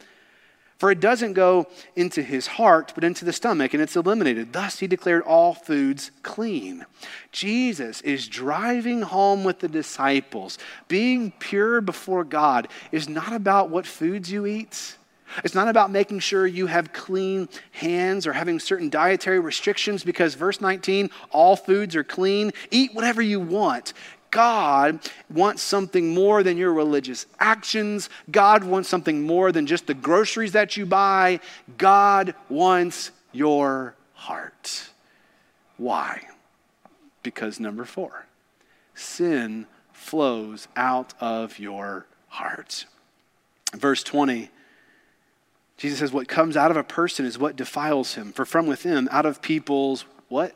For 0.78 0.91
it 0.91 0.99
doesn't 0.99 1.32
go 1.32 1.67
into 1.95 2.21
his 2.21 2.45
heart, 2.45 2.91
but 2.93 3.06
into 3.06 3.23
the 3.23 3.32
stomach, 3.32 3.73
and 3.73 3.82
it's 3.82 3.95
eliminated. 3.95 4.52
Thus, 4.52 4.80
he 4.80 4.88
declared 4.88 5.23
all 5.23 5.54
foods 5.54 6.12
clean. 6.23 6.86
Jesus 7.32 8.02
is 8.02 8.28
driving 8.28 9.02
home 9.04 9.45
with 9.45 9.60
the 9.60 9.69
disciples. 9.69 10.58
Being 10.89 11.32
pure 11.39 11.80
before 11.80 12.26
God 12.26 12.67
is 12.91 13.08
not 13.08 13.32
about 13.32 13.69
what 13.69 13.88
foods 13.88 14.30
you 14.30 14.45
eat. 14.45 14.97
It's 15.43 15.55
not 15.55 15.67
about 15.67 15.91
making 15.91 16.19
sure 16.19 16.45
you 16.45 16.67
have 16.67 16.93
clean 16.93 17.49
hands 17.71 18.27
or 18.27 18.33
having 18.33 18.59
certain 18.59 18.89
dietary 18.89 19.39
restrictions 19.39 20.03
because 20.03 20.35
verse 20.35 20.61
19, 20.61 21.09
all 21.31 21.55
foods 21.55 21.95
are 21.95 22.03
clean. 22.03 22.51
Eat 22.71 22.93
whatever 22.93 23.21
you 23.21 23.39
want. 23.39 23.93
God 24.31 24.99
wants 25.29 25.61
something 25.61 26.13
more 26.13 26.41
than 26.41 26.57
your 26.57 26.73
religious 26.73 27.27
actions. 27.39 28.09
God 28.31 28.63
wants 28.63 28.89
something 28.89 29.21
more 29.21 29.51
than 29.51 29.67
just 29.67 29.85
the 29.85 29.93
groceries 29.93 30.53
that 30.53 30.75
you 30.75 30.87
buy. 30.87 31.39
God 31.77 32.33
wants 32.49 33.11
your 33.31 33.95
heart. 34.13 34.89
Why? 35.77 36.21
Because 37.21 37.59
number 37.59 37.85
four, 37.85 38.25
sin 38.95 39.67
flows 39.91 40.67
out 40.75 41.13
of 41.19 41.59
your 41.59 42.07
heart. 42.27 42.85
Verse 43.75 44.03
20 44.03 44.49
Jesus 45.77 45.99
says, 45.99 46.12
What 46.12 46.27
comes 46.27 46.55
out 46.55 46.71
of 46.71 46.77
a 46.77 46.83
person 46.83 47.25
is 47.25 47.38
what 47.38 47.55
defiles 47.55 48.15
him. 48.15 48.31
For 48.31 48.45
from 48.45 48.67
within, 48.67 49.07
out 49.12 49.25
of 49.25 49.41
people's 49.41 50.05
what? 50.29 50.55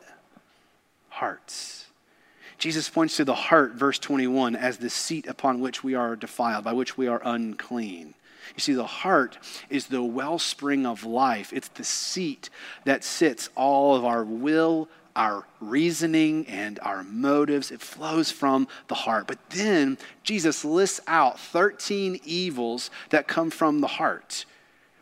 Hearts. 1.10 1.86
Jesus 2.58 2.90
points 2.90 3.18
to 3.18 3.26
the 3.26 3.36
heart, 3.36 3.74
verse 3.74 4.00
21, 4.00 4.56
as 4.56 4.78
the 4.78 4.90
seat 4.90 5.28
upon 5.28 5.60
which 5.60 5.84
we 5.84 5.94
are 5.94 6.16
defiled, 6.16 6.64
by 6.64 6.74
which 6.74 6.98
we 6.98 7.08
are 7.08 7.22
unclean. 7.24 8.16
You 8.56 8.62
see, 8.62 8.74
the 8.74 8.86
heart 8.86 9.38
is 9.70 9.88
the 9.88 10.02
wellspring 10.02 10.86
of 10.86 11.04
life. 11.04 11.54
It's 11.54 11.68
the 11.68 11.84
seat 11.84 12.50
that 12.86 13.04
sits 13.04 13.50
all 13.56 13.96
of 13.96 14.06
our 14.06 14.24
will, 14.24 14.90
our 15.16 15.46
reasoning, 15.60 16.48
and 16.48 16.80
our 16.82 17.04
motives. 17.04 17.72
It 17.72 17.82
flows 17.82 18.32
from 18.32 18.68
the 18.88 18.96
heart. 18.96 19.28
But 19.28 19.50
then 19.50 19.98
Jesus 20.24 20.66
lists 20.66 21.02
out 21.08 21.40
13 21.40 22.22
evils 22.24 22.90
that 23.10 23.28
come 23.28 23.52
from 23.52 23.82
the 23.82 23.88
heart. 23.88 24.46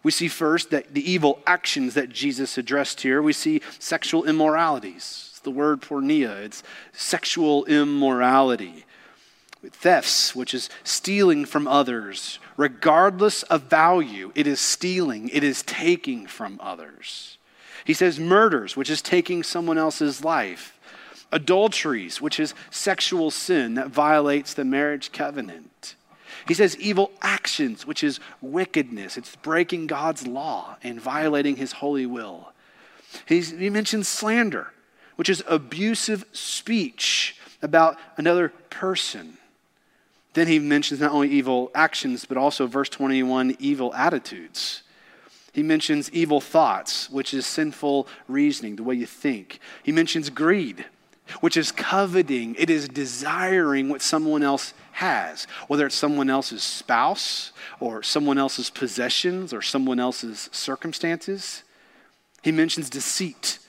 We 0.06 0.12
see 0.12 0.28
first 0.28 0.70
that 0.70 0.94
the 0.94 1.12
evil 1.12 1.40
actions 1.48 1.96
that 1.96 2.12
Jesus 2.12 2.60
addressed 2.60 3.02
here, 3.02 3.24
we 3.24 3.34
see 3.34 3.64
sexual 3.80 4.24
immoralities. 4.26 5.30
It's 5.32 5.40
the 5.40 5.50
word 5.50 5.82
porneia, 5.82 6.44
it's 6.44 6.62
sexual 6.94 7.66
immorality. 7.66 8.86
Thefts, 9.64 10.36
which 10.36 10.54
is 10.54 10.70
stealing 10.84 11.44
from 11.44 11.68
others, 11.68 12.38
regardless 12.56 13.42
of 13.42 13.64
value, 13.64 14.32
it 14.36 14.46
is 14.46 14.60
stealing, 14.60 15.30
it 15.30 15.44
is 15.44 15.64
taking 15.64 16.28
from 16.28 16.60
others. 16.62 17.40
He 17.84 17.96
says 17.96 18.20
murders, 18.20 18.78
which 18.78 18.92
is 18.92 19.02
taking 19.02 19.42
someone 19.42 19.80
else's 19.80 20.24
life. 20.24 20.78
Adulteries, 21.32 22.22
which 22.22 22.40
is 22.40 22.54
sexual 22.70 23.32
sin 23.32 23.74
that 23.74 23.90
violates 23.90 24.54
the 24.54 24.66
marriage 24.66 25.12
covenant 25.12 25.96
he 26.48 26.54
says 26.54 26.78
evil 26.78 27.12
actions, 27.22 27.86
which 27.86 28.04
is 28.04 28.20
wickedness. 28.42 29.18
It's 29.18 29.36
breaking 29.38 29.88
God's 29.88 30.28
law 30.28 30.78
and 30.84 31.02
violating 31.02 31.56
his 31.56 31.74
holy 31.74 32.06
will. 32.06 32.52
He's, 33.26 33.52
he 33.52 33.70
mentions 33.70 34.08
slander, 34.08 34.72
which 35.16 35.30
is 35.30 35.44
abusive 35.48 36.26
speech 36.34 37.38
about 37.62 37.98
another 38.18 38.50
person. 38.70 39.38
Then 40.34 40.48
he 40.48 40.60
mentions 40.60 41.00
not 41.00 41.12
only 41.12 41.30
evil 41.30 41.72
actions, 41.74 42.26
but 42.26 42.38
also, 42.38 42.68
verse 42.68 42.90
21, 42.90 43.56
evil 43.60 43.94
attitudes. 43.94 44.84
He 45.54 45.64
mentions 45.64 46.12
evil 46.12 46.42
thoughts, 46.42 47.10
which 47.10 47.34
is 47.34 47.46
sinful 47.46 48.08
reasoning, 48.28 48.76
the 48.76 48.84
way 48.84 48.96
you 48.96 49.06
think. 49.06 49.60
He 49.82 49.94
mentions 49.94 50.30
greed, 50.30 50.84
which 51.40 51.56
is 51.56 51.72
coveting, 51.72 52.56
it 52.60 52.70
is 52.70 52.90
desiring 52.90 53.88
what 53.88 54.02
someone 54.02 54.44
else 54.44 54.74
has, 54.96 55.46
whether 55.68 55.86
it's 55.86 55.96
someone 55.96 56.30
else's 56.30 56.64
spouse 56.64 57.52
or 57.82 58.02
someone 58.02 58.38
else's 58.38 58.70
possessions 58.70 59.54
or 59.54 59.62
someone 59.62 60.00
else's 60.00 60.50
circumstances. 60.54 61.64
He 62.42 62.54
mentions 62.54 62.90
deceit, 62.90 63.60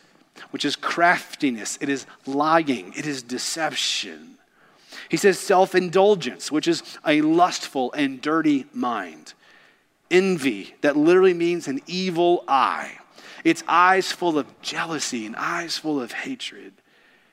which 0.51 0.65
is 0.65 0.77
craftiness, 0.77 1.79
it 1.81 1.89
is 1.89 2.07
lying, 2.27 2.93
it 2.97 3.07
is 3.07 3.25
deception. 3.25 4.39
He 5.09 5.17
says 5.17 5.39
self 5.39 5.75
indulgence, 5.75 6.53
which 6.53 6.69
is 6.69 6.83
a 7.05 7.21
lustful 7.23 7.93
and 7.93 8.21
dirty 8.21 8.67
mind. 8.73 9.35
Envy, 10.11 10.77
that 10.83 10.97
literally 10.97 11.35
means 11.35 11.67
an 11.67 11.81
evil 11.89 12.45
eye. 12.47 12.99
It's 13.43 13.65
eyes 13.67 14.13
full 14.13 14.39
of 14.39 14.61
jealousy 14.63 15.27
and 15.27 15.35
eyes 15.35 15.77
full 15.77 16.01
of 16.01 16.13
hatred. 16.13 16.75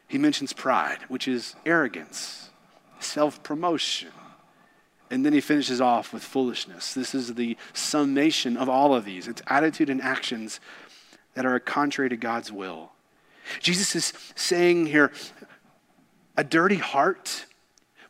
He 0.07 0.17
mentions 0.17 0.51
pride, 0.51 0.99
which 1.09 1.27
is 1.27 1.55
arrogance, 1.65 2.49
self 3.03 3.43
promotion, 3.43 4.11
And 5.09 5.25
then 5.25 5.33
he 5.33 5.41
finishes 5.41 5.81
off 5.81 6.13
with 6.13 6.23
foolishness. 6.23 6.93
This 6.93 7.13
is 7.13 7.35
the 7.35 7.57
summation 7.73 8.57
of 8.57 8.69
all 8.69 8.95
of 8.95 9.05
these. 9.05 9.27
It's 9.27 9.41
attitude 9.47 9.89
and 9.89 10.01
actions 10.01 10.59
that 11.35 11.45
are 11.45 11.59
contrary 11.59 12.09
to 12.09 12.17
God's 12.17 12.51
will. 12.51 12.91
Jesus 13.59 13.95
is 13.95 14.13
saying 14.35 14.87
here 14.87 15.11
a 16.37 16.43
dirty 16.43 16.77
heart 16.77 17.45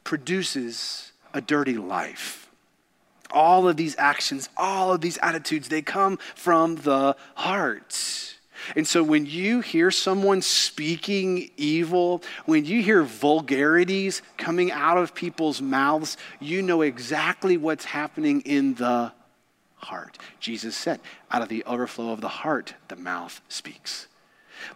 produces 0.04 1.12
a 1.34 1.42
dirty 1.42 1.78
life. 1.78 2.50
All 3.32 3.68
of 3.68 3.78
these 3.78 3.96
actions, 3.98 4.48
all 4.56 4.94
of 4.94 5.02
these 5.02 5.18
attitudes, 5.18 5.70
they 5.70 5.82
come 5.82 6.18
from 6.36 6.76
the 6.76 7.16
heart. 7.36 8.33
And 8.76 8.88
so 8.88 9.04
when 9.04 9.26
you 9.26 9.62
hear 9.62 9.92
someone 9.92 10.42
speaking 10.42 11.50
evil, 11.58 12.24
when 12.46 12.66
you 12.66 12.82
hear 12.82 13.04
vulgarities 13.04 14.22
coming 14.38 14.72
out 14.72 14.98
of 14.98 15.14
people's 15.14 15.62
mouths, 15.62 16.18
you 16.40 16.62
know 16.62 16.82
exactly 16.82 17.58
what's 17.58 17.86
happening 17.86 18.42
in 18.42 18.76
the 18.76 19.12
heart. 19.76 20.18
Jesus 20.40 20.76
said, 20.76 21.00
out 21.32 21.42
of 21.42 21.50
the 21.50 21.64
overflow 21.66 22.12
of 22.12 22.22
the 22.22 22.28
heart, 22.28 22.76
the 22.88 22.96
mouth 22.96 23.42
speaks. 23.50 24.08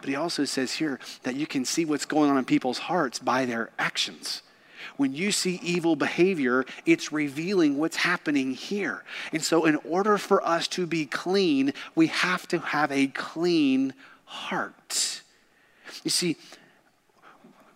But 0.00 0.08
he 0.08 0.16
also 0.16 0.44
says 0.44 0.74
here 0.74 0.98
that 1.22 1.34
you 1.34 1.46
can 1.46 1.64
see 1.64 1.84
what's 1.84 2.04
going 2.04 2.30
on 2.30 2.36
in 2.36 2.44
people's 2.44 2.78
hearts 2.78 3.18
by 3.18 3.46
their 3.46 3.70
actions. 3.78 4.42
When 4.96 5.14
you 5.14 5.32
see 5.32 5.60
evil 5.62 5.96
behavior, 5.96 6.64
it's 6.86 7.12
revealing 7.12 7.78
what's 7.78 7.96
happening 7.96 8.52
here. 8.52 9.04
And 9.32 9.42
so, 9.42 9.64
in 9.64 9.76
order 9.76 10.18
for 10.18 10.46
us 10.46 10.68
to 10.68 10.86
be 10.86 11.06
clean, 11.06 11.72
we 11.94 12.08
have 12.08 12.46
to 12.48 12.58
have 12.58 12.90
a 12.92 13.08
clean 13.08 13.94
heart. 14.24 15.22
You 16.04 16.10
see, 16.10 16.36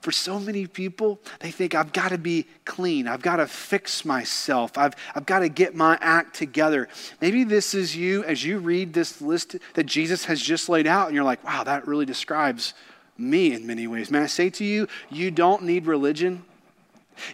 for 0.02 0.10
so 0.10 0.40
many 0.40 0.66
people, 0.66 1.20
they 1.38 1.52
think, 1.52 1.76
I've 1.76 1.92
got 1.92 2.08
to 2.08 2.18
be 2.18 2.46
clean. 2.64 3.06
I've 3.06 3.22
got 3.22 3.36
to 3.36 3.46
fix 3.46 4.04
myself. 4.04 4.76
I've, 4.76 4.94
I've 5.14 5.26
got 5.26 5.40
to 5.40 5.48
get 5.48 5.76
my 5.76 5.96
act 6.00 6.34
together. 6.34 6.88
Maybe 7.20 7.44
this 7.44 7.72
is 7.72 7.94
you 7.94 8.24
as 8.24 8.44
you 8.44 8.58
read 8.58 8.92
this 8.92 9.22
list 9.22 9.56
that 9.74 9.86
Jesus 9.86 10.24
has 10.24 10.42
just 10.42 10.68
laid 10.68 10.88
out, 10.88 11.06
and 11.06 11.14
you're 11.14 11.24
like, 11.24 11.44
wow, 11.44 11.62
that 11.64 11.86
really 11.86 12.04
describes 12.04 12.74
me 13.16 13.52
in 13.52 13.64
many 13.64 13.86
ways. 13.86 14.10
May 14.10 14.20
I 14.20 14.26
say 14.26 14.50
to 14.50 14.64
you, 14.64 14.88
you 15.08 15.30
don't 15.30 15.62
need 15.62 15.86
religion. 15.86 16.44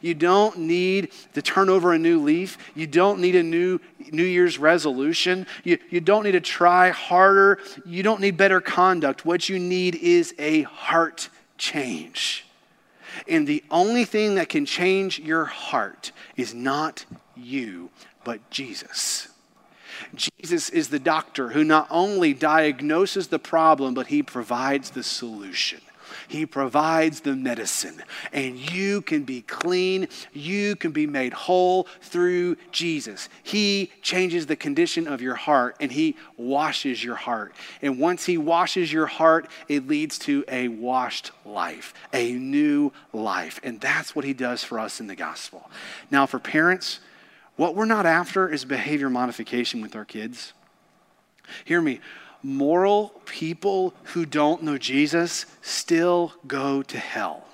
You 0.03 0.15
don't 0.15 0.59
need 0.59 1.13
to 1.35 1.43
turn 1.43 1.69
over 1.69 1.93
a 1.93 1.99
new 1.99 2.21
leaf. 2.21 2.59
You 2.75 2.87
don't 2.87 3.21
need 3.21 3.37
a 3.37 3.43
new 3.43 3.81
New 4.13 4.25
Year's 4.25 4.59
resolution. 4.59 5.47
You, 5.65 5.79
you 5.91 6.01
don't 6.01 6.25
need 6.25 6.33
to 6.33 6.41
try 6.41 6.91
harder. 6.91 7.59
You 7.85 8.03
don't 8.03 8.21
need 8.21 8.37
better 8.37 8.61
conduct. 8.61 9.25
What 9.25 9.49
you 9.49 9.59
need 9.59 9.95
is 9.97 10.35
a 10.39 10.63
heart 10.63 11.29
change. 11.59 12.47
And 13.27 13.47
the 13.47 13.65
only 13.71 14.05
thing 14.05 14.37
that 14.37 14.49
can 14.49 14.65
change 14.65 15.19
your 15.19 15.45
heart 15.45 16.13
is 16.37 16.55
not 16.55 17.05
you, 17.37 17.91
but 18.25 18.51
Jesus. 18.51 19.29
Jesus 20.15 20.71
is 20.71 20.89
the 20.89 20.99
doctor 20.99 21.51
who 21.51 21.65
not 21.65 21.89
only 21.91 22.33
diagnoses 22.33 23.29
the 23.29 23.39
problem, 23.39 23.95
but 23.95 24.07
he 24.07 24.23
provides 24.23 24.91
the 24.91 25.03
solution. 25.03 25.81
He 26.29 26.47
provides 26.47 27.21
the 27.21 27.35
medicine. 27.35 28.03
And 28.33 28.59
you 28.73 29.03
can 29.03 29.25
be 29.25 29.43
clean. 29.43 30.09
You 30.33 30.77
can 30.77 30.93
be 30.93 31.07
made 31.07 31.33
whole 31.33 31.87
through 32.01 32.57
Jesus. 32.73 33.29
He 33.43 33.91
changes 34.03 34.47
the 34.47 34.57
condition 34.57 35.07
of 35.07 35.21
your 35.21 35.35
heart 35.35 35.77
and 35.81 35.93
He 35.93 36.17
washes 36.37 37.03
your 37.03 37.17
heart. 37.17 37.55
And 37.83 37.99
once 37.99 38.27
He 38.27 38.39
washes 38.39 38.93
your 38.93 39.07
heart, 39.07 39.49
it 39.69 39.87
leads 39.87 40.19
to 40.21 40.45
a 40.49 40.69
washed 40.69 41.31
life, 41.45 41.95
a 42.13 42.33
new 42.33 42.93
life. 43.13 43.61
And 43.63 43.81
that's 43.81 44.15
what 44.15 44.25
He 44.25 44.33
does 44.33 44.63
for 44.65 44.79
us 44.79 45.01
in 45.01 45.07
the 45.07 45.17
gospel. 45.17 45.71
Now, 46.11 46.27
for 46.27 46.39
parents, 46.39 47.01
what 47.57 47.75
we're 47.75 47.87
not 47.87 48.07
after 48.07 48.49
is 48.49 48.65
behavior 48.65 49.11
modification 49.11 49.81
with 49.81 49.97
our 49.97 50.05
kids. 50.05 50.53
Hear 51.65 51.81
me 51.81 52.01
moral 52.43 53.11
people 53.25 53.95
who 54.05 54.25
don't 54.25 54.63
know 54.63 54.79
Jesus 54.79 55.47
still 55.63 56.33
go 56.47 56.83
to 56.83 56.99
hell. 56.99 57.48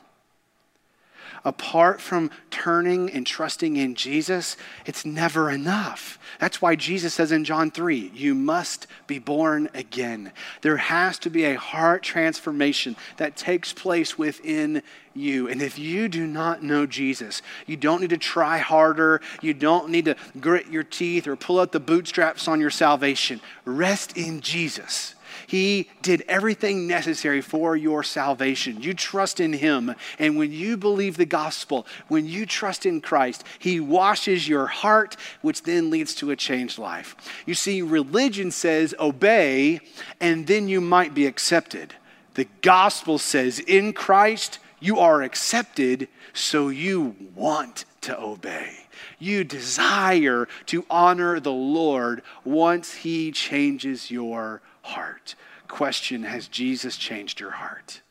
Apart 1.45 2.01
from 2.01 2.31
turning 2.51 3.11
and 3.11 3.27
trusting 3.27 3.77
in 3.77 3.95
Jesus, 3.95 4.57
it's 4.87 5.05
never 5.05 5.51
enough. 5.51 6.19
That's 6.41 6.63
why 6.63 6.75
Jesus 6.75 7.13
says 7.13 7.33
in 7.33 7.45
John 7.45 7.71
3, 7.71 8.13
you 8.15 8.35
must 8.35 8.87
be 9.07 9.19
born 9.19 9.69
again. 9.75 10.33
There 10.63 10.79
has 10.79 11.19
to 11.21 11.31
be 11.31 11.45
a 11.45 11.59
heart 11.59 12.03
transformation 12.03 12.97
that 13.19 13.37
takes 13.37 13.75
place 13.75 14.17
within 14.17 14.83
you. 15.13 15.47
And 15.47 15.61
if 15.61 15.79
you 15.79 16.09
do 16.09 16.27
not 16.27 16.63
know 16.63 16.87
Jesus, 16.87 17.43
you 17.67 17.77
don't 17.77 18.01
need 18.01 18.11
to 18.11 18.19
try 18.19 18.57
harder. 18.57 19.21
You 19.43 19.53
don't 19.53 19.91
need 19.91 20.07
to 20.07 20.17
grit 20.41 20.69
your 20.69 20.83
teeth 20.83 21.27
or 21.27 21.37
pull 21.37 21.61
out 21.61 21.73
the 21.73 21.81
bootstraps 21.81 22.49
on 22.49 22.59
your 22.59 22.71
salvation. 22.71 23.43
Rest 23.67 24.17
in 24.17 24.41
Jesus. 24.41 25.15
He 25.47 25.89
did 26.03 26.25
everything 26.29 26.87
necessary 26.87 27.41
for 27.41 27.77
your 27.77 28.03
salvation. 28.03 28.83
You 28.83 28.95
trust 28.95 29.41
in 29.41 29.53
Him. 29.53 29.95
And 30.19 30.37
when 30.37 30.53
you 30.53 30.77
believe 30.77 31.17
the 31.17 31.27
gospel, 31.27 31.87
when 32.09 32.27
you 32.27 32.47
trust 32.47 32.87
in 32.87 33.01
Christ, 33.01 33.45
He 33.59 33.81
washes 33.81 34.49
your 34.49 34.67
heart, 34.67 35.17
which 35.43 35.63
then 35.63 35.91
leads 35.91 36.15
to 36.17 36.31
a 36.31 36.37
changed 36.37 36.79
life. 36.79 37.17
You 37.47 37.55
see, 37.55 37.83
religion 37.83 38.51
says 38.51 38.95
obey, 38.99 39.81
and 40.21 40.47
then 40.47 40.69
you 40.69 40.81
might 40.81 41.15
be 41.15 41.27
accepted. 41.27 41.95
The 42.35 42.49
gospel 42.63 43.19
says 43.19 43.59
in 43.61 43.93
Christ, 43.93 44.59
you 44.81 44.99
are 44.99 45.23
accepted, 45.23 46.09
so 46.33 46.69
you 46.69 47.17
want 47.35 47.85
to 48.03 48.21
obey. 48.21 48.71
You 49.19 49.45
desire 49.45 50.47
to 50.67 50.85
honor 50.91 51.41
the 51.41 51.53
Lord 51.53 52.23
once 52.45 52.93
He 52.93 53.33
changes 53.33 54.11
your 54.11 54.61
heart. 54.85 55.35
Question 55.67 56.23
Has 56.25 56.47
Jesus 56.49 56.97
changed 56.97 57.41
your 57.41 57.51
heart? 57.51 58.03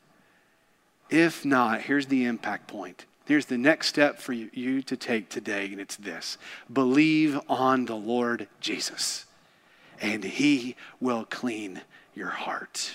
If 1.09 1.45
not, 1.45 1.81
here's 1.83 2.07
the 2.07 2.25
impact 2.25 2.67
point. 2.67 3.05
Here's 3.25 3.45
the 3.45 3.57
next 3.57 3.87
step 3.87 4.19
for 4.19 4.33
you 4.33 4.81
to 4.81 4.97
take 4.97 5.29
today, 5.29 5.65
and 5.71 5.79
it's 5.79 5.95
this 5.95 6.37
believe 6.71 7.39
on 7.47 7.85
the 7.85 7.95
Lord 7.95 8.47
Jesus, 8.59 9.25
and 10.01 10.23
He 10.23 10.75
will 10.99 11.25
clean 11.29 11.81
your 12.13 12.29
heart. 12.29 12.91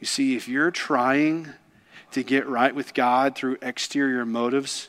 You 0.00 0.06
see, 0.06 0.36
if 0.36 0.48
you're 0.48 0.70
trying 0.70 1.48
to 2.10 2.22
get 2.22 2.46
right 2.46 2.74
with 2.74 2.92
God 2.92 3.36
through 3.36 3.58
exterior 3.62 4.26
motives, 4.26 4.88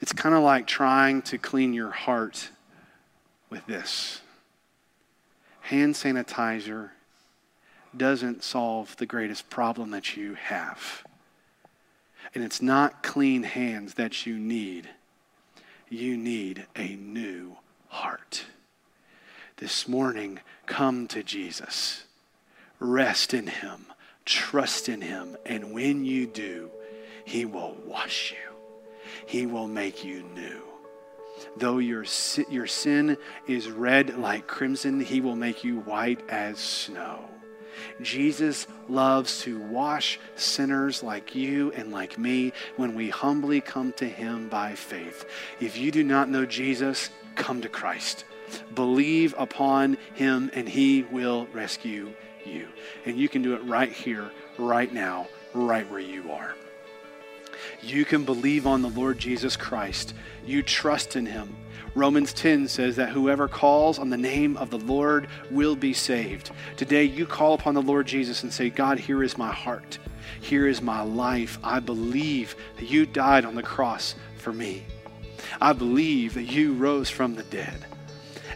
it's 0.00 0.12
kind 0.12 0.34
of 0.34 0.42
like 0.42 0.66
trying 0.66 1.22
to 1.22 1.38
clean 1.38 1.72
your 1.72 1.90
heart 1.90 2.50
with 3.48 3.64
this. 3.66 4.20
Hand 5.66 5.94
sanitizer 5.94 6.90
doesn't 7.96 8.42
solve 8.42 8.96
the 8.96 9.06
greatest 9.06 9.48
problem 9.48 9.90
that 9.90 10.16
you 10.16 10.34
have. 10.34 11.04
And 12.34 12.44
it's 12.44 12.60
not 12.60 13.02
clean 13.02 13.44
hands 13.44 13.94
that 13.94 14.26
you 14.26 14.38
need. 14.38 14.88
You 15.88 16.16
need 16.16 16.66
a 16.74 16.96
new 16.96 17.56
heart. 17.88 18.44
This 19.56 19.88
morning, 19.88 20.40
come 20.66 21.06
to 21.08 21.22
Jesus. 21.22 22.04
Rest 22.78 23.32
in 23.32 23.46
Him 23.46 23.86
Trust 24.26 24.88
in 24.88 25.00
him. 25.00 25.36
And 25.46 25.72
when 25.72 26.04
you 26.04 26.26
do, 26.26 26.68
he 27.24 27.44
will 27.44 27.76
wash 27.86 28.32
you, 28.32 28.52
he 29.26 29.46
will 29.46 29.68
make 29.68 30.04
you 30.04 30.22
new. 30.34 30.62
Though 31.56 31.78
your, 31.78 32.04
your 32.48 32.66
sin 32.66 33.16
is 33.46 33.70
red 33.70 34.18
like 34.18 34.46
crimson, 34.46 35.00
he 35.00 35.20
will 35.20 35.36
make 35.36 35.64
you 35.64 35.80
white 35.80 36.20
as 36.28 36.58
snow. 36.58 37.28
Jesus 38.00 38.66
loves 38.88 39.42
to 39.42 39.58
wash 39.60 40.18
sinners 40.34 41.02
like 41.02 41.34
you 41.34 41.72
and 41.72 41.92
like 41.92 42.18
me 42.18 42.52
when 42.76 42.94
we 42.94 43.10
humbly 43.10 43.60
come 43.60 43.92
to 43.94 44.08
him 44.08 44.48
by 44.48 44.74
faith. 44.74 45.26
If 45.60 45.76
you 45.76 45.90
do 45.90 46.02
not 46.02 46.28
know 46.28 46.46
Jesus, 46.46 47.10
come 47.34 47.62
to 47.62 47.68
Christ. 47.68 48.24
Believe 48.74 49.34
upon 49.36 49.98
him, 50.14 50.50
and 50.54 50.68
he 50.68 51.02
will 51.10 51.48
rescue 51.52 52.12
you. 52.44 52.68
And 53.04 53.16
you 53.16 53.28
can 53.28 53.42
do 53.42 53.54
it 53.54 53.64
right 53.64 53.92
here, 53.92 54.30
right 54.56 54.92
now, 54.92 55.28
right 55.52 55.88
where 55.90 56.00
you 56.00 56.30
are. 56.30 56.54
You 57.82 58.04
can 58.04 58.24
believe 58.24 58.66
on 58.66 58.82
the 58.82 58.88
Lord 58.88 59.18
Jesus 59.18 59.56
Christ. 59.56 60.14
You 60.44 60.62
trust 60.62 61.16
in 61.16 61.26
him. 61.26 61.56
Romans 61.94 62.32
10 62.34 62.68
says 62.68 62.96
that 62.96 63.08
whoever 63.08 63.48
calls 63.48 63.98
on 63.98 64.10
the 64.10 64.16
name 64.18 64.56
of 64.58 64.70
the 64.70 64.78
Lord 64.78 65.28
will 65.50 65.74
be 65.74 65.94
saved. 65.94 66.50
Today, 66.76 67.04
you 67.04 67.24
call 67.24 67.54
upon 67.54 67.74
the 67.74 67.82
Lord 67.82 68.06
Jesus 68.06 68.42
and 68.42 68.52
say, 68.52 68.68
God, 68.68 68.98
here 68.98 69.22
is 69.22 69.38
my 69.38 69.50
heart. 69.50 69.98
Here 70.40 70.66
is 70.66 70.82
my 70.82 71.00
life. 71.00 71.58
I 71.64 71.80
believe 71.80 72.54
that 72.76 72.90
you 72.90 73.06
died 73.06 73.44
on 73.44 73.54
the 73.54 73.62
cross 73.62 74.14
for 74.36 74.52
me. 74.52 74.84
I 75.60 75.72
believe 75.72 76.34
that 76.34 76.44
you 76.44 76.74
rose 76.74 77.08
from 77.08 77.34
the 77.34 77.44
dead. 77.44 77.86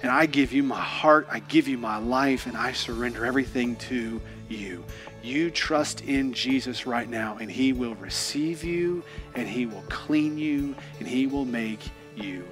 And 0.03 0.11
I 0.11 0.27
give 0.27 0.53
you 0.53 0.63
my 0.63 0.81
heart, 0.81 1.27
I 1.31 1.41
give 1.41 1.69
you 1.69 1.77
my 1.77 1.99
life, 1.99 2.47
and 2.47 2.57
I 2.57 2.73
surrender 2.73 3.27
everything 3.27 3.77
to 3.77 4.21
you. 4.49 4.85
You 5.23 5.51
trust 5.51 6.03
in 6.03 6.33
Jesus 6.33 6.87
right 6.87 7.09
now, 7.09 7.37
and 7.41 7.51
He 7.51 7.73
will 7.73 7.95
receive 7.97 8.65
you, 8.65 9.03
and 9.35 9.47
He 9.49 9.67
will 9.67 9.85
clean 9.89 10.39
you, 10.39 10.75
and 10.99 11.07
He 11.07 11.27
will 11.27 11.45
make 11.45 11.81
you. 12.17 12.45